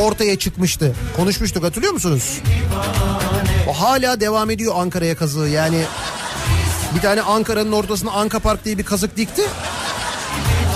[0.00, 0.94] ortaya çıkmıştı.
[1.16, 2.38] Konuşmuştuk hatırlıyor musunuz?
[3.68, 5.82] O hala devam ediyor Ankara'ya kazığı yani
[6.94, 9.42] bir tane Ankara'nın ortasına Anka Park diye bir kazık dikti.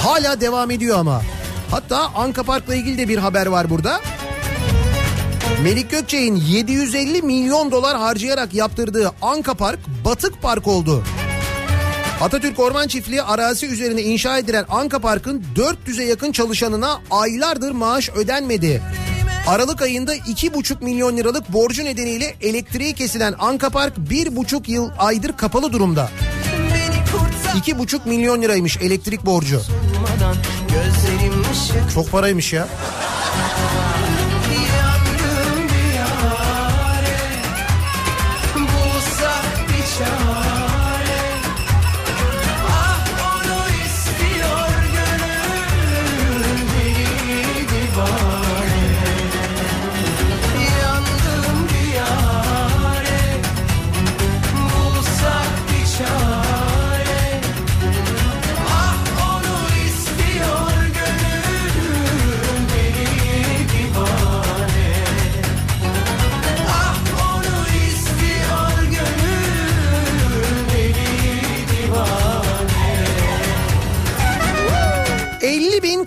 [0.03, 1.23] Hala devam ediyor ama.
[1.71, 4.01] Hatta Anka Park'la ilgili de bir haber var burada.
[5.63, 11.05] Melik Gökçek'in 750 milyon dolar harcayarak yaptırdığı Anka Park batık park oldu.
[12.21, 18.83] Atatürk Orman Çiftliği arazi üzerine inşa edilen Anka Park'ın 400'e yakın çalışanına aylardır maaş ödenmedi.
[19.49, 25.73] Aralık ayında 2,5 milyon liralık borcu nedeniyle elektriği kesilen Anka Park 1,5 yıl aydır kapalı
[25.73, 26.11] durumda.
[27.67, 29.63] 2,5 milyon liraymış elektrik borcu.
[31.95, 32.69] Çok paraymış ya.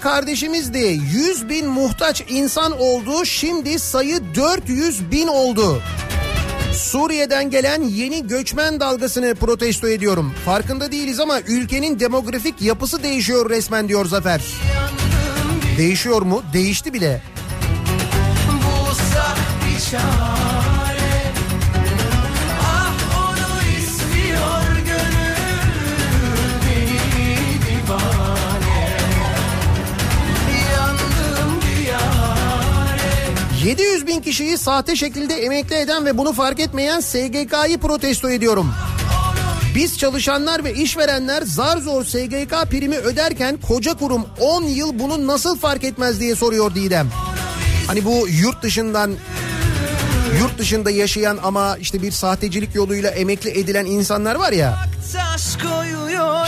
[0.01, 0.99] Kardeşimizdi.
[1.13, 3.25] 100 bin muhtaç insan oldu.
[3.25, 5.81] Şimdi sayı 400 bin oldu.
[6.73, 10.33] Suriye'den gelen yeni göçmen dalgasını protesto ediyorum.
[10.45, 14.41] Farkında değiliz ama ülkenin demografik yapısı değişiyor resmen diyor Zafer.
[15.77, 16.43] Değişiyor mu?
[16.53, 17.21] Değişti bile.
[18.47, 19.79] Bulsak bir
[33.65, 38.73] 700 bin kişiyi sahte şekilde emekli eden ve bunu fark etmeyen SGK'yı protesto ediyorum.
[39.75, 45.57] Biz çalışanlar ve işverenler zar zor SGK primi öderken koca kurum 10 yıl bunu nasıl
[45.57, 47.09] fark etmez diye soruyor Didem.
[47.87, 49.11] Hani bu yurt dışından
[50.39, 54.90] yurt dışında yaşayan ama işte bir sahtecilik yoluyla emekli edilen insanlar var ya.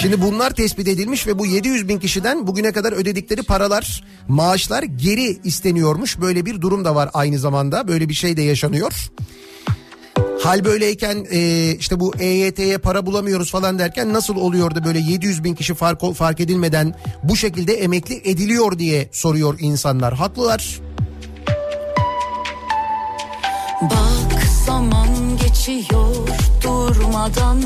[0.02, 5.40] Şimdi bunlar tespit edilmiş ve bu 700 bin kişiden bugüne kadar ödedikleri paralar, maaşlar geri
[5.44, 6.22] isteniyormuş.
[6.22, 7.88] Böyle bir durum da var aynı zamanda.
[7.88, 9.10] Böyle bir şey de yaşanıyor.
[10.44, 15.44] Hal böyleyken e, işte bu EYT'ye para bulamıyoruz falan derken nasıl oluyor da böyle 700
[15.44, 20.14] bin kişi fark, fark edilmeden bu şekilde emekli ediliyor diye soruyor insanlar.
[20.14, 20.80] Haklılar.
[23.82, 25.08] Bak zaman
[25.38, 26.13] geçiyor
[26.88, 27.62] durmadan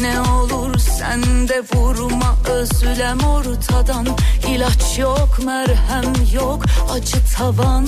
[0.00, 4.06] Ne olur sen de vurma özlem ortadan
[4.48, 7.86] İlaç yok merhem yok acı tavan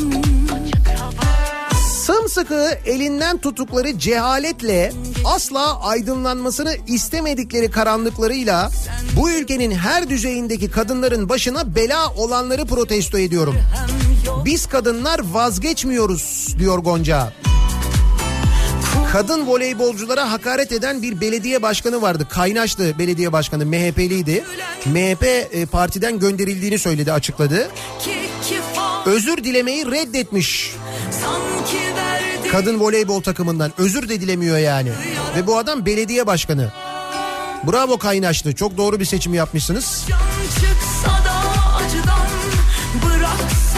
[1.88, 4.92] Sımsıkı elinden tuttukları cehaletle
[5.24, 8.70] asla aydınlanmasını istemedikleri karanlıklarıyla
[9.16, 13.56] bu ülkenin her düzeyindeki kadınların başına bela olanları protesto ediyorum.
[14.44, 17.32] Biz kadınlar vazgeçmiyoruz diyor Gonca.
[19.12, 22.26] Kadın voleybolculara hakaret eden bir belediye başkanı vardı.
[22.30, 24.44] Kaynaşlı belediye başkanı MHP'liydi.
[24.86, 27.68] MHP e, partiden gönderildiğini söyledi açıkladı.
[29.06, 30.72] Özür dilemeyi reddetmiş.
[32.52, 34.90] Kadın voleybol takımından özür de dilemiyor yani.
[35.36, 36.72] Ve bu adam belediye başkanı.
[37.72, 38.54] Bravo kaynaştı.
[38.54, 40.04] Çok doğru bir seçim yapmışsınız.
[40.08, 40.18] Can
[40.54, 41.34] çıksa da
[41.76, 42.28] acıdan
[43.04, 43.73] Bıraksam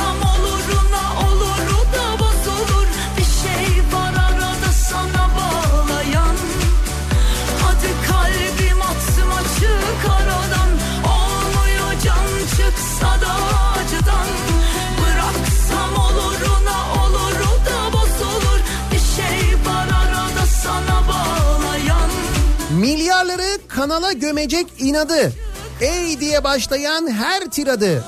[23.89, 25.33] kanala gömecek inadı.
[25.81, 28.05] Ey diye başlayan her tiradı.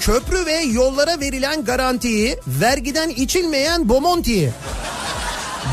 [0.00, 4.50] Köprü ve yollara verilen garantiyi, vergiden içilmeyen bomontiyi.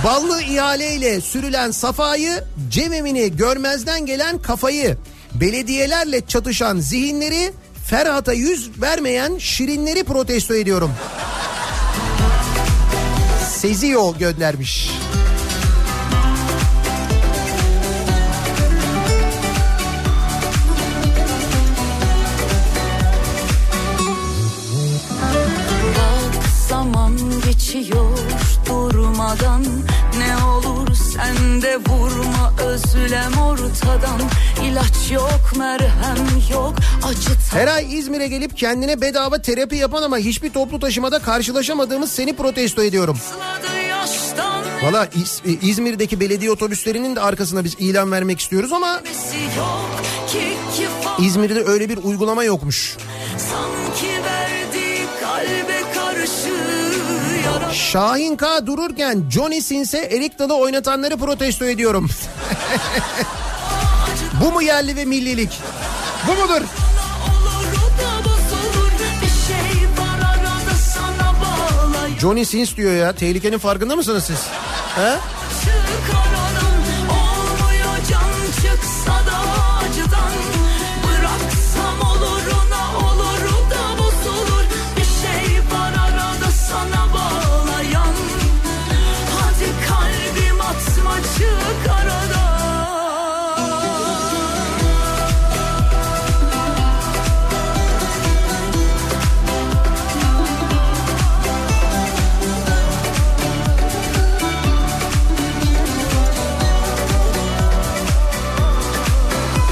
[0.03, 4.97] Ballı ihaleyle sürülen safayı, cememini görmezden gelen kafayı,
[5.33, 7.51] belediyelerle çatışan zihinleri,
[7.85, 10.91] Ferhat'a yüz vermeyen şirinleri protesto ediyorum.
[13.57, 14.89] Seziyo göndermiş.
[27.73, 28.17] Geçiyor
[28.67, 29.63] durmadan
[30.17, 34.21] Ne olur sen de vurma özlem ortadan
[34.63, 36.17] İlaç yok merhem
[36.53, 36.73] yok
[37.03, 42.35] acı Her ay İzmir'e gelip kendine bedava terapi yapan ama hiçbir toplu taşımada karşılaşamadığımız seni
[42.35, 43.17] protesto ediyorum.
[44.83, 49.01] Valla İz- e, İzmir'deki belediye otobüslerinin de arkasına biz ilan vermek istiyoruz ama
[51.19, 52.97] İzmir'de öyle bir uygulama yokmuş.
[53.37, 53.78] Sanki
[57.73, 62.09] Şahin K dururken Johnny Sins'e erik dalı oynatanları protesto ediyorum.
[64.41, 65.59] Bu mu yerli ve millilik?
[66.27, 66.61] Bu mudur?
[72.19, 73.13] Johnny Sins diyor ya.
[73.13, 74.47] Tehlikenin farkında mısınız siz?
[74.95, 75.19] He?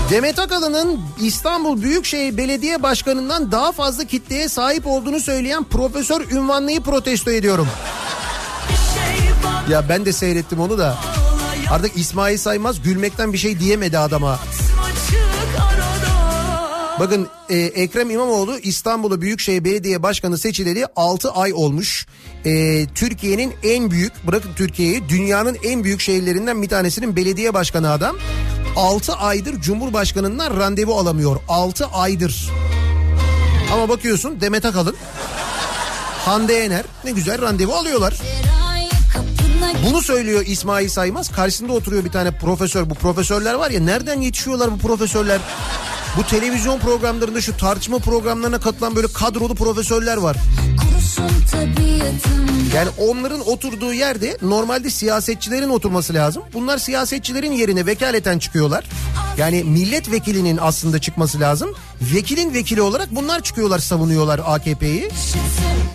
[0.10, 7.32] Demet Akalın'ın İstanbul Büyükşehir Belediye Başkanı'ndan daha fazla kitleye sahip olduğunu söyleyen profesör ünvanlıyı protesto
[7.32, 7.68] ediyorum.
[9.70, 10.98] Ya ben de seyrettim onu da.
[11.72, 14.40] Artık İsmail Saymaz gülmekten bir şey diyemedi adama.
[17.00, 22.08] Bakın e, Ekrem İmamoğlu İstanbul'u Büyükşehir Belediye Başkanı seçileli 6 ay olmuş.
[22.46, 28.16] E, Türkiye'nin en büyük bırakın Türkiye'yi dünyanın en büyük şehirlerinden bir tanesinin belediye başkanı adam.
[28.76, 31.38] 6 aydır Cumhurbaşkanından randevu alamıyor.
[31.48, 32.50] 6 aydır.
[33.74, 34.96] Ama bakıyorsun Demet Akalın
[36.26, 38.14] Hande Yener ne güzel randevu alıyorlar.
[39.86, 41.32] Bunu söylüyor İsmail Saymaz.
[41.32, 42.90] Karşısında oturuyor bir tane profesör.
[42.90, 45.40] Bu profesörler var ya nereden yetişiyorlar bu profesörler?
[46.18, 50.38] Bu televizyon programlarında şu tartışma programlarına katılan böyle kadrolu profesörler var.
[52.76, 56.44] Yani onların oturduğu yerde normalde siyasetçilerin oturması lazım.
[56.54, 58.86] Bunlar siyasetçilerin yerine vekaleten çıkıyorlar.
[59.38, 61.76] Yani milletvekilinin aslında çıkması lazım.
[62.02, 65.10] Vekilin vekili olarak bunlar çıkıyorlar savunuyorlar AKP'yi.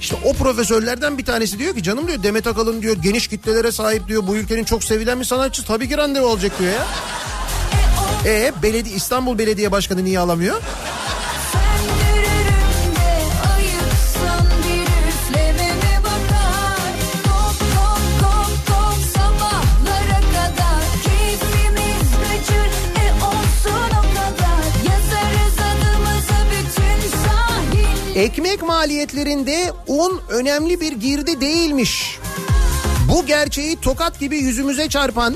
[0.00, 4.08] İşte o profesörlerden bir tanesi diyor ki canım diyor Demet Akalın diyor geniş kitlelere sahip
[4.08, 4.26] diyor.
[4.26, 6.86] Bu ülkenin çok sevilen bir sanatçı tabii ki randevu alacak diyor ya.
[8.26, 10.62] E belediye İstanbul Belediye Başkanı niye alamıyor?
[28.16, 32.18] Ekmek maliyetlerinde un önemli bir girdi değilmiş.
[33.12, 35.34] Bu gerçeği tokat gibi yüzümüze çarpan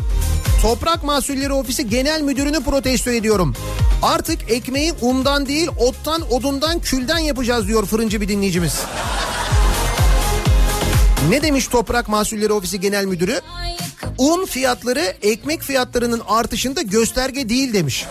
[0.63, 3.55] Toprak Mahsulleri Ofisi Genel Müdürünü protesto ediyorum.
[4.03, 8.81] Artık ekmeği undan değil ottan, odundan, külden yapacağız diyor fırıncı bir dinleyicimiz.
[11.29, 13.41] Ne demiş Toprak Mahsulleri Ofisi Genel Müdürü?
[14.19, 18.07] Un fiyatları ekmek fiyatlarının artışında gösterge değil demiş.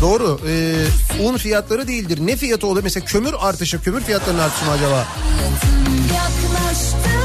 [0.00, 0.40] Doğru.
[0.48, 0.86] Ee,
[1.22, 2.18] un fiyatları değildir.
[2.22, 2.82] Ne fiyatı olur?
[2.82, 5.06] Mesela kömür artışı, kömür fiyatlarının artışı mı acaba?
[6.14, 7.15] Yaklaştığında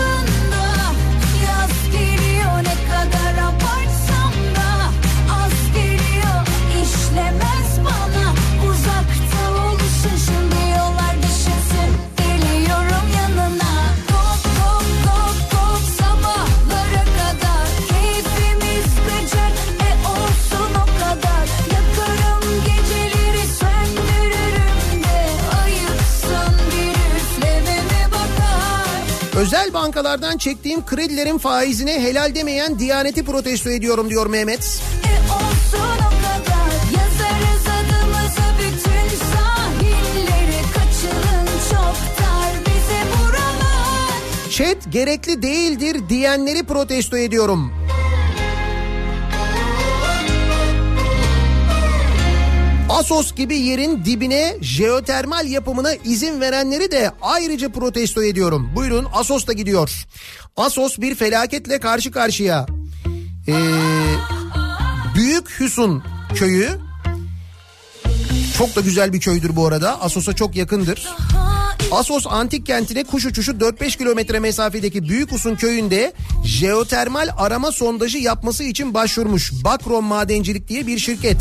[29.41, 34.59] Özel bankalardan çektiğim kredilerin faizine helal demeyen Diyaneti protesto ediyorum diyor Mehmet.
[34.59, 45.41] E olsun o kadar Yazarız adımızı bütün sahilleri Kaçırın çok dar bize buralar Chat gerekli
[45.41, 47.80] değildir diyenleri protesto ediyorum.
[52.91, 58.71] Asos gibi yerin dibine jeotermal yapımına izin verenleri de ayrıca protesto ediyorum.
[58.75, 60.05] Buyurun Asos da gidiyor.
[60.57, 62.65] Asos bir felaketle karşı karşıya.
[63.47, 63.53] Ee,
[65.15, 66.03] Büyük Hüsun
[66.35, 66.69] köyü
[68.61, 70.01] çok da güzel bir köydür bu arada.
[70.01, 71.07] Asos'a çok yakındır.
[71.91, 76.13] Asos antik kentine kuş uçuşu 4-5 kilometre mesafedeki Büyük Usun köyünde
[76.45, 79.51] jeotermal arama sondajı yapması için başvurmuş.
[79.63, 81.37] Bakron Madencilik diye bir şirket.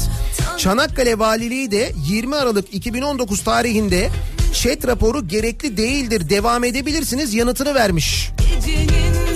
[0.58, 4.08] Çanakkale Valiliği de 20 Aralık 2019 tarihinde
[4.52, 8.30] chat raporu gerekli değildir devam edebilirsiniz yanıtını vermiş.
[8.38, 9.29] Gecenin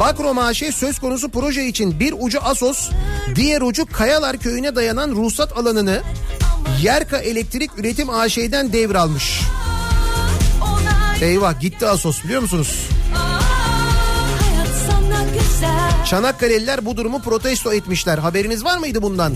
[0.00, 2.90] Bakro maaşı söz konusu proje için bir ucu Asos,
[3.34, 6.02] diğer ucu Kayalar köyüne dayanan ruhsat alanını
[6.82, 9.40] Yerka Elektrik Üretim AŞ'den devralmış.
[11.20, 12.88] Eyvah gitti Asos biliyor musunuz?
[16.06, 18.18] Çanakkale'liler bu durumu protesto etmişler.
[18.18, 19.34] Haberiniz var mıydı bundan?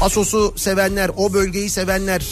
[0.00, 2.22] Asos'u sevenler, o bölgeyi sevenler.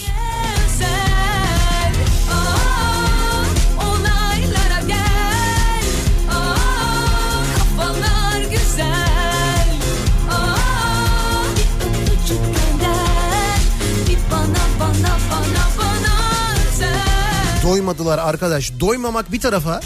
[17.69, 18.73] Doymadılar arkadaş.
[18.81, 19.81] Doymamak bir tarafa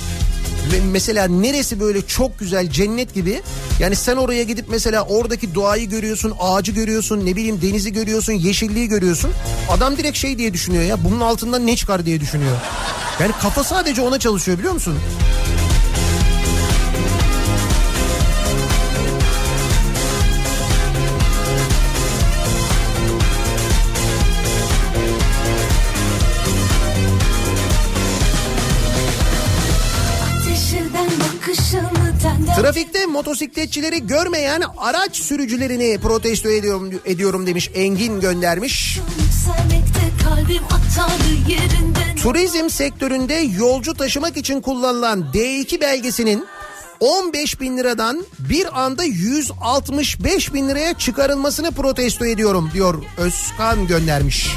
[0.92, 3.42] mesela neresi böyle çok güzel cennet gibi
[3.78, 8.88] yani sen oraya gidip mesela oradaki doğayı görüyorsun ağacı görüyorsun ne bileyim denizi görüyorsun yeşilliği
[8.88, 9.30] görüyorsun
[9.70, 12.56] adam direkt şey diye düşünüyor ya bunun altından ne çıkar diye düşünüyor
[13.20, 14.98] yani kafa sadece ona çalışıyor biliyor musun?
[32.62, 38.98] Trafikte motosikletçileri görmeyen araç sürücülerini protesto ediyorum ediyorum demiş Engin göndermiş.
[42.22, 46.46] Turizm sektöründe yolcu taşımak için kullanılan D2 belgesinin
[47.00, 54.48] 15 bin liradan bir anda 165 bin liraya çıkarılmasını protesto ediyorum diyor Özkan göndermiş.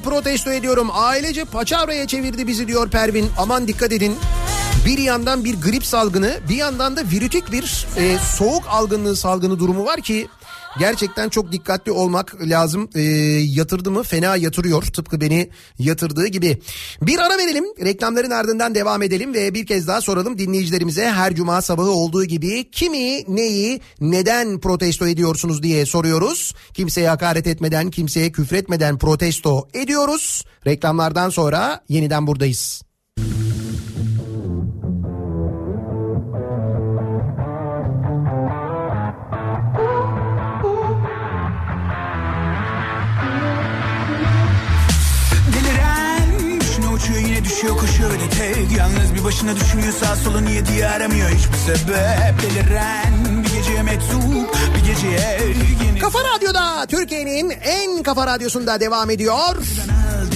[0.00, 0.88] protesto ediyorum.
[0.92, 3.30] Ailece paçavraya çevirdi bizi diyor Pervin.
[3.38, 4.16] Aman dikkat edin.
[4.86, 9.84] Bir yandan bir grip salgını bir yandan da virütik bir e, soğuk algınlığı salgını durumu
[9.84, 10.28] var ki
[10.78, 12.88] gerçekten çok dikkatli olmak lazım.
[12.94, 13.00] E,
[13.40, 15.48] yatırdı mı fena yatırıyor tıpkı beni
[15.78, 16.58] yatırdığı gibi.
[17.02, 21.62] Bir ara verelim reklamların ardından devam edelim ve bir kez daha soralım dinleyicilerimize her cuma
[21.62, 26.54] sabahı olduğu gibi kimi neyi neden protesto ediyorsunuz diye soruyoruz.
[26.74, 30.44] Kimseye hakaret etmeden kimseye küfretmeden protesto ediyoruz.
[30.66, 32.82] Reklamlardan sonra yeniden buradayız.
[33.18, 33.53] Deliren
[47.54, 52.42] düşüyor koşuyor öyle tek Yalnız bir başına düşünüyor sağ solu niye diye aramıyor hiçbir sebep
[52.42, 55.38] Deliren bir geceye meczup bir geceye
[55.84, 59.56] yeni Kafa Radyo'da Türkiye'nin en kafa radyosunda devam ediyor.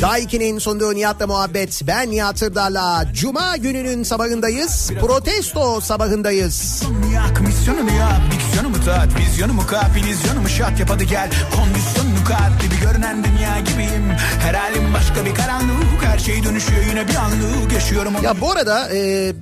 [0.03, 1.83] Daiki'nin sunduğu Nihat'la muhabbet.
[1.87, 4.91] Ben Nihat Sırdar'la Cuma gününün sabahındayız.
[5.01, 6.83] Protesto sabahındayız.
[7.15, 8.23] Yak misyonumu yap
[8.59, 11.31] diksiyonumu tat Vizyonumu kap illüzyonumu şat yap hadi gel.
[11.57, 14.11] Kondisyonunu kat gibi görünen dünya gibiyim.
[14.43, 17.73] Her halim başka bir karanlık Her şey dönüşüyor yine bir anlık.
[17.73, 19.33] Yaşıyorum Ya bu arada e,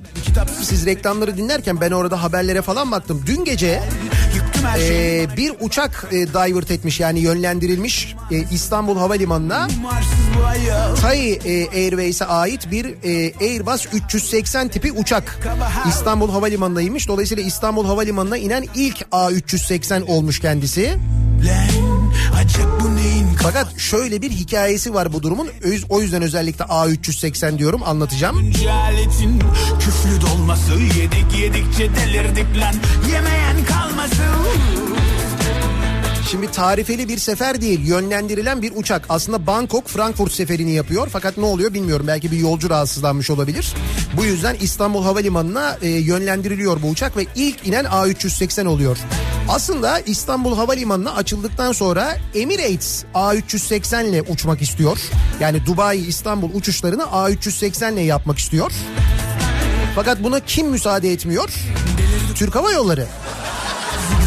[0.61, 3.23] siz reklamları dinlerken ben orada haberlere falan baktım.
[3.25, 3.81] Dün gece
[4.79, 9.67] e, bir uçak e, divert etmiş yani yönlendirilmiş e, İstanbul Havalimanı'na.
[11.01, 15.39] Thai e, Airways'e ait bir e, Airbus 380 tipi uçak
[15.89, 17.07] İstanbul Havalimanı'ndaymış.
[17.07, 20.97] Dolayısıyla İstanbul Havalimanı'na inen ilk A380 olmuş kendisi.
[23.43, 25.49] Fakat şöyle bir hikayesi var bu durumun.
[25.89, 28.51] O yüzden özellikle A380 diyorum anlatacağım.
[28.51, 29.43] Cehaletin
[29.79, 32.75] küflü dolması Yedik yedikçe delirdik lan
[33.11, 33.46] kalmasın
[36.31, 39.05] Şimdi tarifeli bir sefer değil yönlendirilen bir uçak.
[39.09, 41.07] Aslında Bangkok Frankfurt seferini yapıyor.
[41.11, 42.07] Fakat ne oluyor bilmiyorum.
[42.07, 43.73] Belki bir yolcu rahatsızlanmış olabilir.
[44.17, 48.97] Bu yüzden İstanbul Havalimanı'na e, yönlendiriliyor bu uçak ve ilk inen A380 oluyor.
[49.49, 54.97] Aslında İstanbul Havalimanı'na açıldıktan sonra Emirates A380 ile uçmak istiyor.
[55.39, 58.71] Yani Dubai İstanbul uçuşlarını A380 ile yapmak istiyor.
[59.95, 61.49] Fakat buna kim müsaade etmiyor?
[62.35, 63.07] Türk Hava Yolları.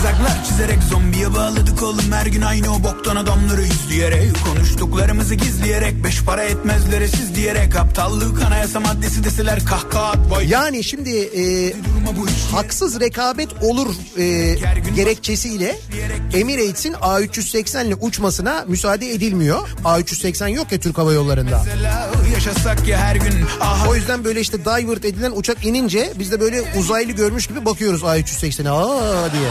[0.01, 6.22] Zigzaglar çizerek zombiye bağladık oğlum Her gün aynı o boktan adamları izleyerek Konuştuklarımızı gizleyerek Beş
[6.22, 11.74] para etmezlere siz diyerek Aptallık anayasa maddesi deseler kahkaha at boy Yani şimdi e,
[12.52, 14.55] haksız rekabet olur e,
[14.97, 15.78] gerekçesiyle
[16.35, 19.68] Emirates'in A380 ile uçmasına müsaade edilmiyor.
[19.85, 21.51] A380 yok ya Türk Hava Yolları'nda.
[21.51, 23.32] Ya her gün
[23.89, 28.02] O yüzden böyle işte divert edilen uçak inince biz de böyle uzaylı görmüş gibi bakıyoruz
[28.02, 29.51] A380'e aa diye.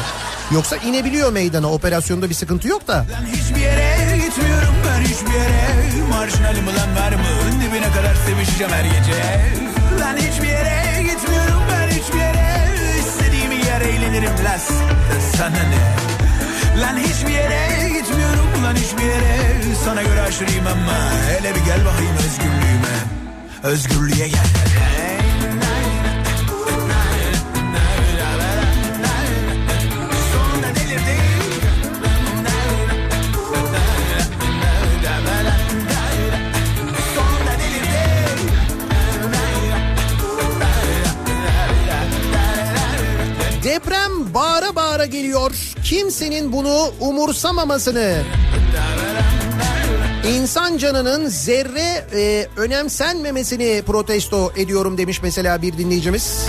[0.53, 3.05] Yoksa inebiliyor meydana operasyonda bir sıkıntı yok da.
[3.11, 5.69] Ben hiçbir yere gitmiyorum ben hiçbir yere.
[6.09, 9.23] Marjinalim ulan var mı dibine kadar sevişeceğim her gece.
[9.99, 12.65] Lan hiçbir yere gitmiyorum ben hiçbir yere.
[12.99, 14.59] İstediğimi yer eğlenirim lan.
[15.38, 15.80] Sana ne?
[16.81, 19.51] Lan hiçbir yere gitmiyorum lan hiçbir yere.
[19.85, 22.95] Sana göre aşırıyım ama hele bir gel bakayım özgürlüğüme.
[23.63, 24.45] Özgürlüğe gel
[44.40, 45.52] bağıra bağıra geliyor.
[45.84, 48.22] Kimsenin bunu umursamamasını
[50.28, 56.45] İnsan canının zerre e, önemsenmemesini protesto ediyorum demiş mesela bir dinleyicimiz.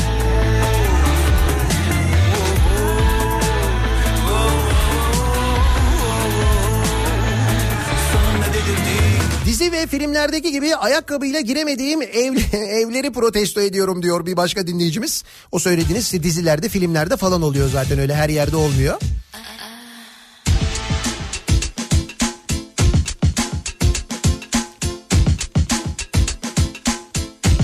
[9.86, 15.24] Filmlerdeki gibi ayakkabıyla giremediğim ev, evleri protesto ediyorum diyor bir başka dinleyicimiz.
[15.52, 19.00] O söylediğiniz dizilerde filmlerde falan oluyor zaten öyle her yerde olmuyor.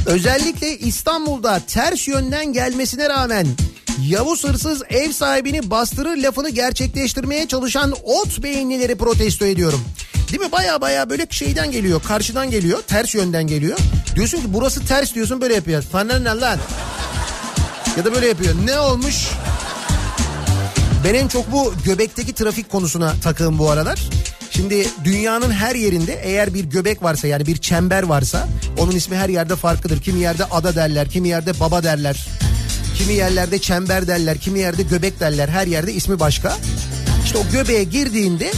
[0.07, 3.47] Özellikle İstanbul'da ters yönden gelmesine rağmen
[4.03, 9.81] Yavuz hırsız ev sahibini bastırır lafını gerçekleştirmeye çalışan ot beyinlileri protesto ediyorum.
[10.31, 10.53] Değil mi?
[10.53, 13.79] Baya baya böyle şeyden geliyor, karşıdan geliyor, ters yönden geliyor.
[14.15, 15.85] Diyorsun ki burası ters diyorsun böyle yapıyor.
[15.95, 16.59] Ne lan?
[17.97, 18.55] Ya da böyle yapıyor.
[18.65, 19.29] Ne olmuş?
[21.05, 24.01] Ben en çok bu göbekteki trafik konusuna takığım bu aralar.
[24.51, 28.49] Şimdi dünyanın her yerinde eğer bir göbek varsa yani bir çember varsa
[28.79, 30.01] onun ismi her yerde farklıdır.
[30.01, 32.27] Kimi yerde ada derler, kimi yerde baba derler.
[32.99, 35.49] Kimi yerlerde çember derler, kimi yerde göbek derler.
[35.49, 36.57] Her yerde ismi başka.
[37.25, 38.53] İşte o göbeğe girdiğinde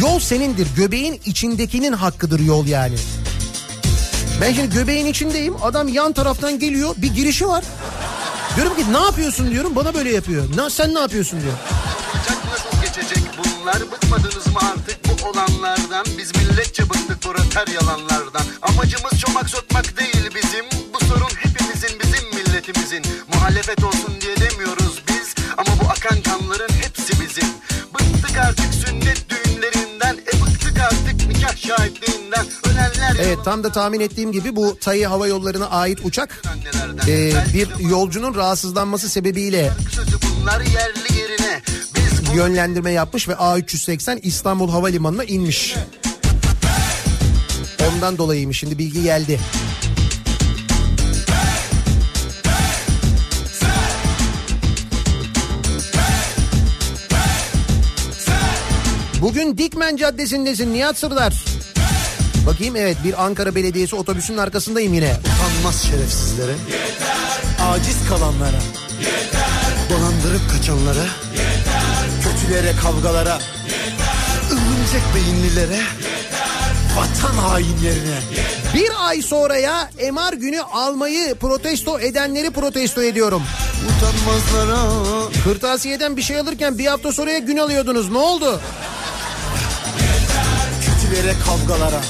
[0.00, 0.68] Yol senindir.
[0.76, 2.96] Göbeğin içindekinin hakkıdır yol yani.
[4.40, 5.54] Ben şimdi göbeğin içindeyim.
[5.62, 6.94] Adam yan taraftan geliyor.
[6.96, 7.64] Bir girişi var.
[8.56, 9.76] Diyorum ki ne yapıyorsun diyorum.
[9.76, 10.56] Bana böyle yapıyor.
[10.56, 11.52] Na, sen ne yapıyorsun diyor.
[12.84, 19.98] Geçecek bunlar Bıkmadınız mı artık bu olanlardan Biz milletçe bıktık proleter yalanlardan Amacımız çomak sokmak
[19.98, 20.64] değil bizim
[20.94, 22.11] Bu sorun hepimizin bizim
[22.62, 23.02] milletimizin
[23.34, 27.48] Muhalefet olsun diye demiyoruz biz Ama bu akan kanların hepsi bizim.
[27.94, 32.46] Bıktık artık sünnet düğünlerinden E bıktık artık nikah şahitliğinden.
[32.64, 36.42] Ölenler Evet tam da tahmin ettiğim gibi bu Tayi Hava Yolları'na ait uçak
[37.08, 41.62] e, bir yolcunun rahatsızlanması sebebiyle sözü bunlar yerli yerine.
[41.96, 45.76] Biz bu yönlendirme yapmış ve A380 İstanbul Havalimanı'na inmiş.
[47.88, 48.58] Ondan dolayıymış.
[48.58, 49.40] Şimdi bilgi geldi.
[59.22, 61.44] Bugün Dikmen Caddesi'ndesin Nihat Sırdar.
[62.46, 65.16] Bakayım evet bir Ankara Belediyesi otobüsünün arkasındayım yine.
[65.20, 66.54] Utanmaz şerefsizlere.
[67.70, 68.60] Aciz kalanlara.
[69.90, 71.04] Dolandırıp kaçanlara.
[72.22, 73.38] Kötülere kavgalara.
[74.50, 75.80] Örümcek beyinlilere.
[76.96, 78.18] Vatan hainlerine.
[78.74, 83.42] Bir ay sonraya MR günü almayı protesto edenleri protesto ediyorum.
[83.88, 84.80] Utanmazlara.
[85.44, 88.10] Kırtasiyeden bir şey alırken bir hafta sonraya gün alıyordunuz.
[88.10, 88.60] Ne oldu?
[91.12, 92.00] Kötülere kavgalara.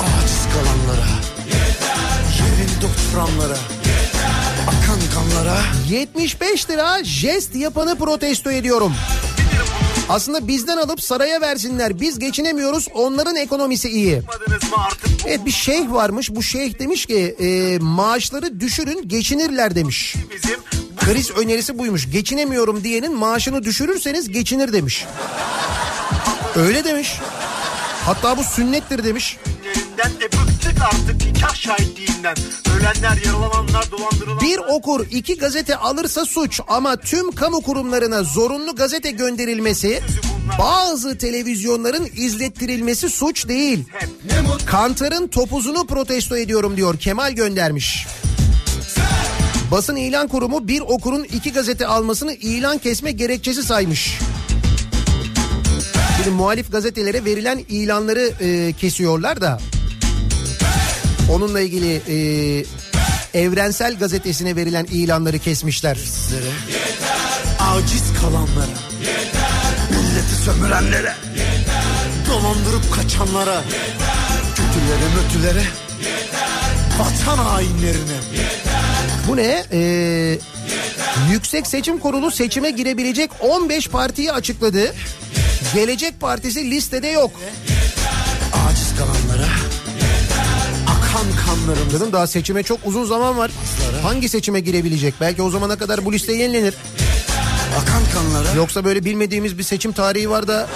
[0.00, 1.08] Aciz kalanlara.
[2.38, 3.58] Yerinde oturanlara.
[4.68, 5.60] Akan kanlara.
[5.90, 8.94] 75 lira jest yapanı protesto ediyorum.
[10.08, 12.00] Aslında bizden alıp saraya versinler.
[12.00, 12.88] Biz geçinemiyoruz.
[12.94, 14.22] Onların ekonomisi iyi.
[15.26, 16.30] Evet bir şeyh varmış.
[16.30, 20.14] Bu şeyh demiş ki e, maaşları düşürün geçinirler demiş.
[20.96, 22.10] Kriz önerisi buymuş.
[22.10, 25.06] Geçinemiyorum diyenin maaşını düşürürseniz geçinir demiş.
[26.56, 27.20] Öyle demiş.
[28.08, 29.38] Hatta bu sünnettir demiş.
[34.42, 40.02] Bir okur iki gazete alırsa suç ama tüm kamu kurumlarına zorunlu gazete gönderilmesi
[40.58, 43.84] bazı televizyonların izlettirilmesi suç değil.
[44.66, 48.06] Kantar'ın topuzunu protesto ediyorum diyor Kemal göndermiş.
[49.70, 54.18] Basın ilan kurumu bir okurun iki gazete almasını ilan kesme gerekçesi saymış.
[56.28, 59.58] Şimdi muhalif gazetelere verilen ilanları e, kesiyorlar da
[61.32, 62.18] onunla ilgili e,
[63.40, 65.94] Evrensel Gazetesi'ne verilen ilanları kesmişler.
[65.94, 66.50] Sizlere.
[67.60, 68.78] Aciz kalanlara.
[69.90, 71.14] Milleti sömürenlere.
[72.30, 73.62] Dolandırıp kaçanlara.
[74.56, 75.64] Kötülere mötülere.
[76.98, 78.18] Vatan hainlerine.
[79.28, 79.64] Bu ne?
[79.72, 80.38] Ee,
[81.32, 84.94] Yüksek Seçim Kurulu seçime girebilecek 15 partiyi açıkladı.
[85.74, 87.30] Gelecek Partisi listede yok.
[88.68, 89.48] Aciz kalanlara.
[90.88, 91.92] Akan kanlarımız.
[91.92, 93.50] Canım daha seçime çok uzun zaman var.
[94.02, 95.14] Hangi seçime girebilecek?
[95.20, 96.74] Belki o zamana kadar bu liste yenilenir.
[97.82, 98.54] Akan kanlara.
[98.54, 100.68] Yoksa böyle bilmediğimiz bir seçim tarihi var da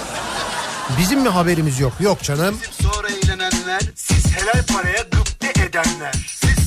[0.99, 1.93] bizim mi haberimiz yok?
[1.99, 2.57] Yok canım.
[2.81, 6.13] Sonra eğlenenler, siz helal paraya gıpte edenler.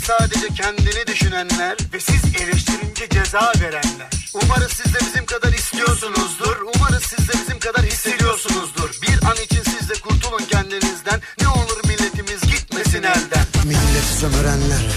[0.07, 4.11] Sadece kendini düşünenler ve siz eleştirince ceza verenler.
[4.35, 6.57] Umarız siz de bizim kadar istiyorsunuzdur.
[6.77, 8.91] Umarız siz de bizim kadar hissediyorsunuzdur.
[9.03, 11.20] Bir an için siz de kurtulun kendinizden.
[11.41, 13.47] Ne olur milletimiz gitmesin elden.
[13.65, 14.91] Milleti sömürenlere.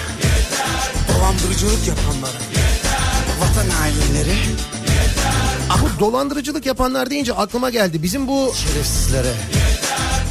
[1.13, 2.39] Dolandırıcılık yapanlara.
[3.39, 4.37] Vatan hainleri.
[5.81, 8.03] Bu dolandırıcılık yapanlar deyince aklıma geldi.
[8.03, 9.33] Bizim bu Şerefsizlere.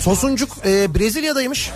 [0.04, 1.70] Tosuncuk e, Brezilya'daymış.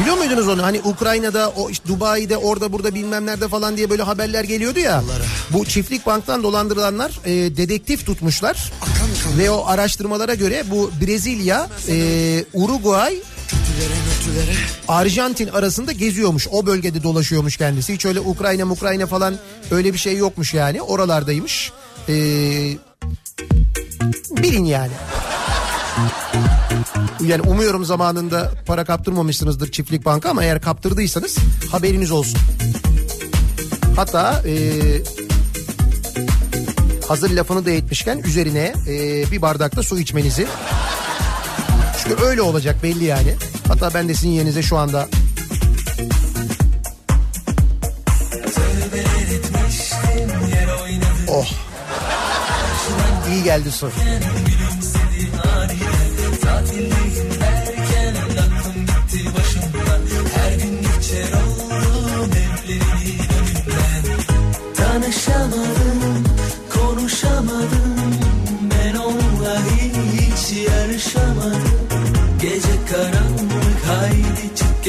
[0.00, 0.62] Biliyor muydunuz onu?
[0.62, 5.02] Hani Ukrayna'da, o işte Dubai'de, orada burada bilmem nerede falan diye böyle haberler geliyordu ya.
[5.50, 8.72] Bu çiftlik banktan dolandırılanlar e, dedektif tutmuşlar.
[8.80, 9.38] Akan.
[9.38, 13.16] Ve o araştırmalara göre bu Brezilya, e, Uruguay.
[14.88, 16.48] Arjantin arasında geziyormuş.
[16.52, 17.94] O bölgede dolaşıyormuş kendisi.
[17.94, 19.34] Hiç öyle Ukrayna, Ukrayna falan
[19.70, 20.82] öyle bir şey yokmuş yani.
[20.82, 21.72] Oralardaymış.
[22.08, 22.14] E,
[24.30, 24.92] bilin yani.
[27.26, 31.38] Yani umuyorum zamanında para kaptırmamışsınızdır çiftlik banka ama eğer kaptırdıysanız
[31.72, 32.38] haberiniz olsun.
[33.96, 34.54] Hatta e,
[37.08, 40.46] hazır lafını da etmişken üzerine e, bir bardakta su içmenizi.
[42.02, 43.34] Çünkü öyle olacak belli yani.
[43.68, 45.08] Hatta ben de sizin yerinize şu anda
[51.28, 51.46] Oh.
[53.32, 53.90] İyi geldi su.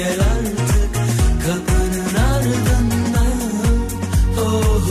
[0.02, 0.94] Gel artık
[1.46, 3.38] kapının ardından.
[4.40, 4.88] Oh,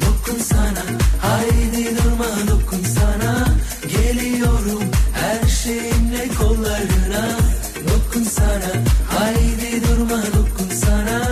[0.00, 0.82] Dokun sana
[1.20, 3.46] haydi durma dokun sana.
[3.88, 4.82] Geliyorum
[5.14, 7.28] her şeyimle kollarına.
[7.88, 8.72] Dokun sana
[9.18, 11.22] haydi durma dokun sana.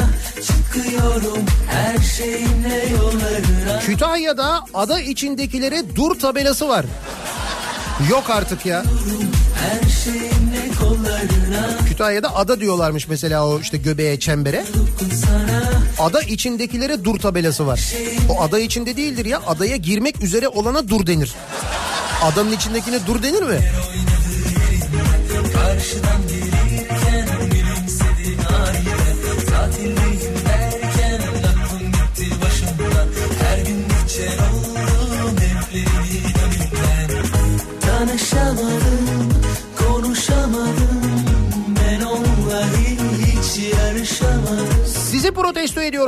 [0.46, 3.78] Çıkıyorum her şeyimle yollarına.
[3.80, 6.84] Kütahya'da ada içindekilere dur tabelası var.
[8.10, 8.82] Yok artık ya.
[9.60, 10.49] Her şeyimle
[11.88, 14.64] Kütahya'da ada diyorlarmış mesela o işte göbeğe çembere.
[15.98, 17.80] Ada içindekilere dur tabelası var.
[18.28, 19.40] O ada içinde değildir ya.
[19.46, 21.34] Adaya girmek üzere olana dur denir.
[22.22, 23.58] Adanın içindekine dur denir mi?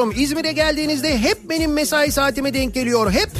[0.03, 0.23] Ediyorum.
[0.25, 3.13] İzmir'e geldiğinizde hep benim mesai saatime denk geliyor.
[3.13, 3.31] Hep.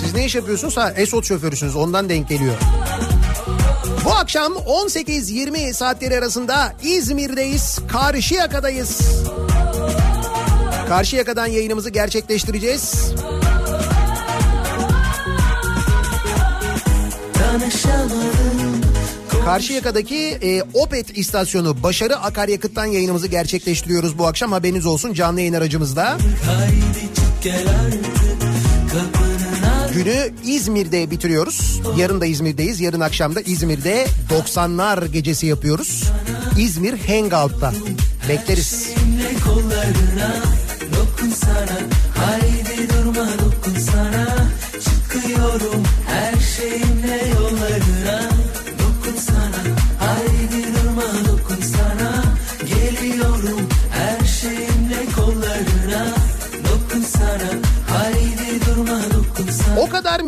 [0.00, 0.76] Siz ne iş yapıyorsunuz?
[0.76, 2.54] Ha Esot şoförüsünüz ondan denk geliyor.
[4.04, 7.78] Bu akşam 18-20 saatleri arasında İzmir'deyiz.
[7.88, 9.00] Karşıyaka'dayız.
[10.88, 13.12] Karşıyaka'dan yayınımızı gerçekleştireceğiz.
[17.34, 18.67] Tanışamadım,
[19.48, 24.52] Karşıyaka'daki e, Opet istasyonu Başarı Akaryakıt'tan yayınımızı gerçekleştiriyoruz bu akşam.
[24.52, 26.18] Haberiniz olsun canlı yayın aracımızda.
[29.94, 31.80] Günü İzmir'de bitiriyoruz.
[31.96, 32.80] Yarın da İzmir'deyiz.
[32.80, 36.04] Yarın akşam da İzmir'de 90'lar gecesi yapıyoruz.
[36.58, 37.72] İzmir Hangout'ta.
[38.28, 38.90] Bekleriz.
[42.16, 44.48] Haydi durma dokun sana
[44.84, 45.87] Çıkıyorum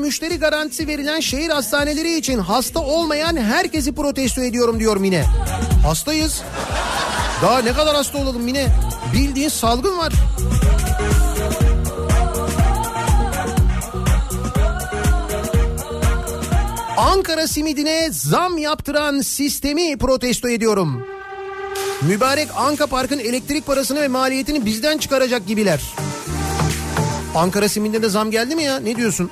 [0.01, 5.25] müşteri garantisi verilen şehir hastaneleri için hasta olmayan herkesi protesto ediyorum diyor Mine.
[5.87, 6.43] Hastayız.
[7.43, 8.67] Daha ne kadar hasta olalım Mine?
[9.15, 10.13] Bildiğin salgın var.
[16.97, 21.07] Ankara simidine zam yaptıran sistemi protesto ediyorum.
[22.03, 25.81] Mübarek Anka Park'ın elektrik parasını ve maliyetini bizden çıkaracak gibiler.
[27.35, 28.81] Ankara simidine de zam geldi mi ya?
[28.81, 29.31] Ne diyorsun?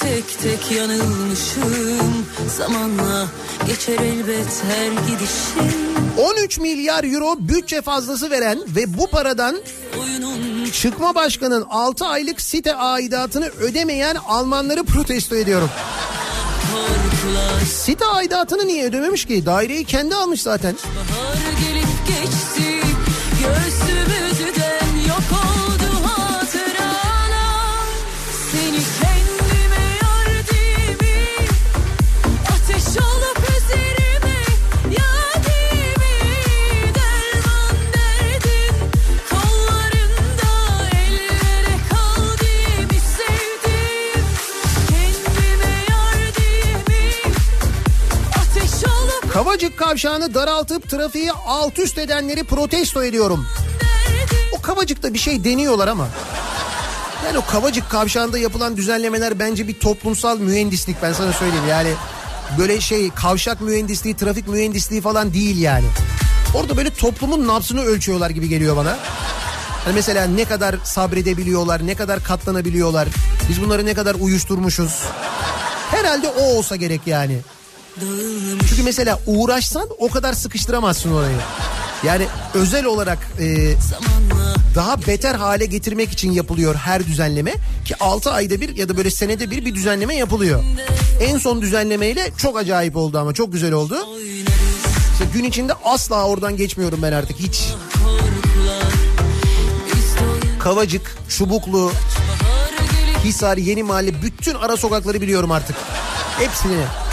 [0.00, 3.26] Tek tek yanılmışım Zamanla
[3.66, 5.76] geçer elbet her gidişim
[6.18, 9.56] 13 milyar euro bütçe fazlası veren ve bu paradan
[10.72, 15.70] çıkma başkanın 6 aylık site aidatını ödemeyen Almanları protesto ediyorum.
[17.72, 19.46] Site aidatını niye ödememiş ki?
[19.46, 20.76] Daireyi kendi almış zaten.
[20.96, 22.65] Bahar gelip geçti
[49.36, 53.46] Kavacık kavşağını daraltıp trafiği alt üst edenleri protesto ediyorum.
[54.52, 56.08] O Kavacık'ta bir şey deniyorlar ama.
[57.26, 61.88] Yani o Kavacık kavşağında yapılan düzenlemeler bence bir toplumsal mühendislik ben sana söyleyeyim yani.
[62.58, 65.86] Böyle şey kavşak mühendisliği, trafik mühendisliği falan değil yani.
[66.54, 68.96] Orada böyle toplumun nabzını ölçüyorlar gibi geliyor bana.
[69.84, 73.08] Hani mesela ne kadar sabredebiliyorlar, ne kadar katlanabiliyorlar.
[73.48, 75.02] Biz bunları ne kadar uyuşturmuşuz.
[75.90, 77.40] Herhalde o olsa gerek yani.
[78.68, 81.36] Çünkü mesela uğraşsan o kadar sıkıştıramazsın orayı.
[82.04, 83.74] Yani özel olarak e,
[84.74, 87.54] daha beter hale getirmek için yapılıyor her düzenleme.
[87.84, 90.62] Ki 6 ayda bir ya da böyle senede bir bir düzenleme yapılıyor.
[91.20, 93.96] En son düzenlemeyle çok acayip oldu ama çok güzel oldu.
[95.12, 97.64] İşte gün içinde asla oradan geçmiyorum ben artık hiç.
[100.60, 101.92] Kavacık, Çubuklu,
[103.24, 105.76] Hisar, Yeni Mahalle bütün ara sokakları biliyorum artık.
[106.38, 107.05] Hepsini.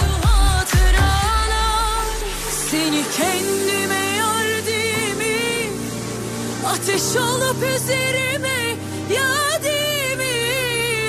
[6.67, 8.75] Ateş olup üzerime
[9.09, 10.33] yadimi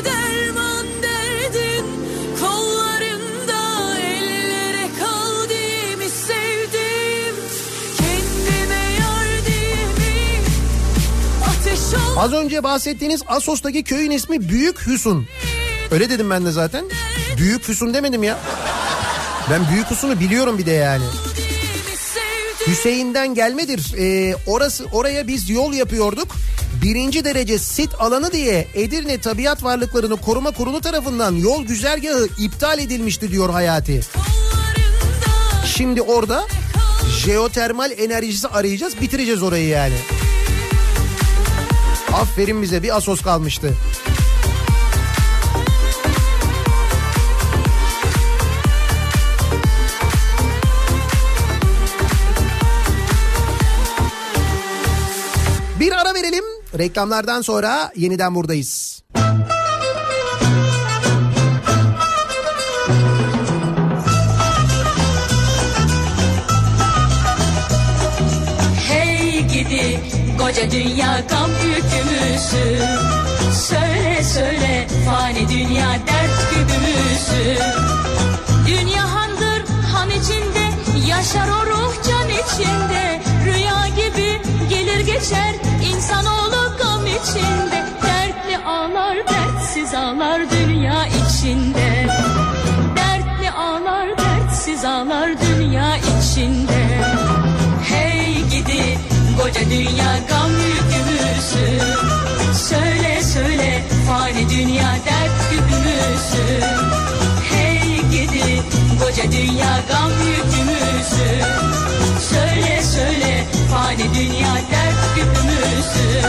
[0.05, 1.87] Derman derdin
[2.41, 7.37] kollarında Ellere kaldığımı sevdim
[7.97, 10.15] Kendime yardımı
[11.45, 11.81] Ateş
[12.19, 15.29] Az önce bahsettiğiniz Asos'taki köyün ismi Büyük Hüsun.
[15.91, 16.85] Öyle dedim ben de zaten.
[17.39, 18.39] Büyük Hüsun demedim ya.
[19.51, 21.05] Ben Büyük Hüsun'u biliyorum bir de yani.
[22.67, 23.95] Hüseyin'den gelmedir.
[23.99, 26.29] Ee, orası oraya biz yol yapıyorduk.
[26.83, 33.31] Birinci derece sit alanı diye Edirne Tabiat Varlıklarını Koruma Kurulu tarafından yol güzergahı iptal edilmişti
[33.31, 34.01] diyor Hayati.
[35.77, 36.47] Şimdi orada
[37.25, 39.95] jeotermal enerjisi arayacağız bitireceğiz orayı yani.
[42.13, 43.75] Aferin bize bir Asos kalmıştı.
[56.79, 59.03] Reklamlardan sonra yeniden buradayız.
[68.89, 70.01] Hey gidi
[70.39, 72.79] koca dünya gam yükümüzü
[73.53, 77.61] Söyle söyle fani dünya dert güdümüzü
[78.67, 80.71] Dünya handır han içinde
[81.09, 83.34] yaşar o ruh can içinde
[85.07, 85.55] geçer.
[85.91, 87.85] İnsanoğlu gam içinde.
[88.03, 92.07] Dertli ağlar dertsiz ağlar dünya içinde.
[92.97, 97.01] Dertli ağlar dertsiz ağlar dünya içinde.
[97.89, 98.99] Hey gidi
[99.43, 101.81] koca dünya gam yükümüzü.
[102.69, 106.65] Söyle söyle fani dünya dert güdümüzü
[107.51, 108.63] Hey gidi
[109.01, 111.45] koca dünya gam yükümüzü.
[112.31, 113.45] Söyle söyle
[113.75, 116.23] fani dünya dert güdümüzü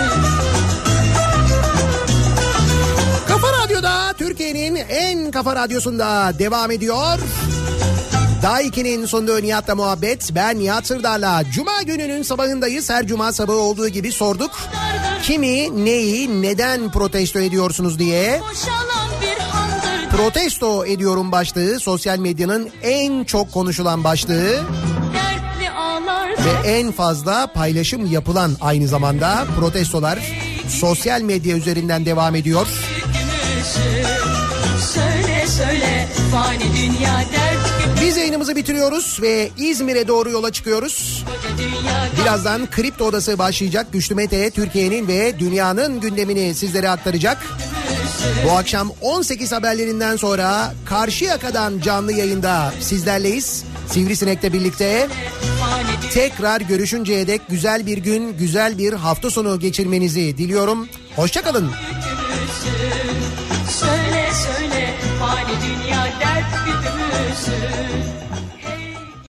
[3.27, 7.19] Kafa Radyo'da Türkiye'nin en kafa radyosunda devam ediyor.
[8.41, 10.29] Daha 2'nin sonunda Nihat'la muhabbet.
[10.35, 12.89] Ben Nihat Sırdar'la Cuma gününün sabahındayız.
[12.89, 14.51] Her cuma sabahı olduğu gibi sorduk.
[15.23, 18.41] Kimi, neyi, neden protesto ediyorsunuz diye.
[20.11, 24.63] Protesto ediyorum başlığı sosyal medyanın en çok konuşulan başlığı
[26.45, 30.19] ve en fazla paylaşım yapılan aynı zamanda protestolar
[30.69, 32.67] sosyal medya üzerinden devam ediyor.
[32.97, 34.07] yükümüzü
[34.93, 41.25] Söyle söyle fani dünya dert Biz yayınımızı bitiriyoruz ve İzmir'e doğru yola çıkıyoruz.
[42.21, 43.87] Birazdan Kripto Odası başlayacak.
[43.91, 47.37] Güçlü Mete Türkiye'nin ve dünyanın gündemini sizlere aktaracak.
[48.45, 53.63] Bu akşam 18 haberlerinden sonra Karşıyaka'dan canlı yayında sizlerleyiz.
[53.89, 55.07] Sivrisinek'le birlikte
[56.13, 60.87] tekrar görüşünceye dek güzel bir gün, güzel bir hafta sonu geçirmenizi diliyorum.
[61.15, 61.71] Hoşçakalın.
[63.79, 68.14] Söyle söyle fani dünya dert güdümüzü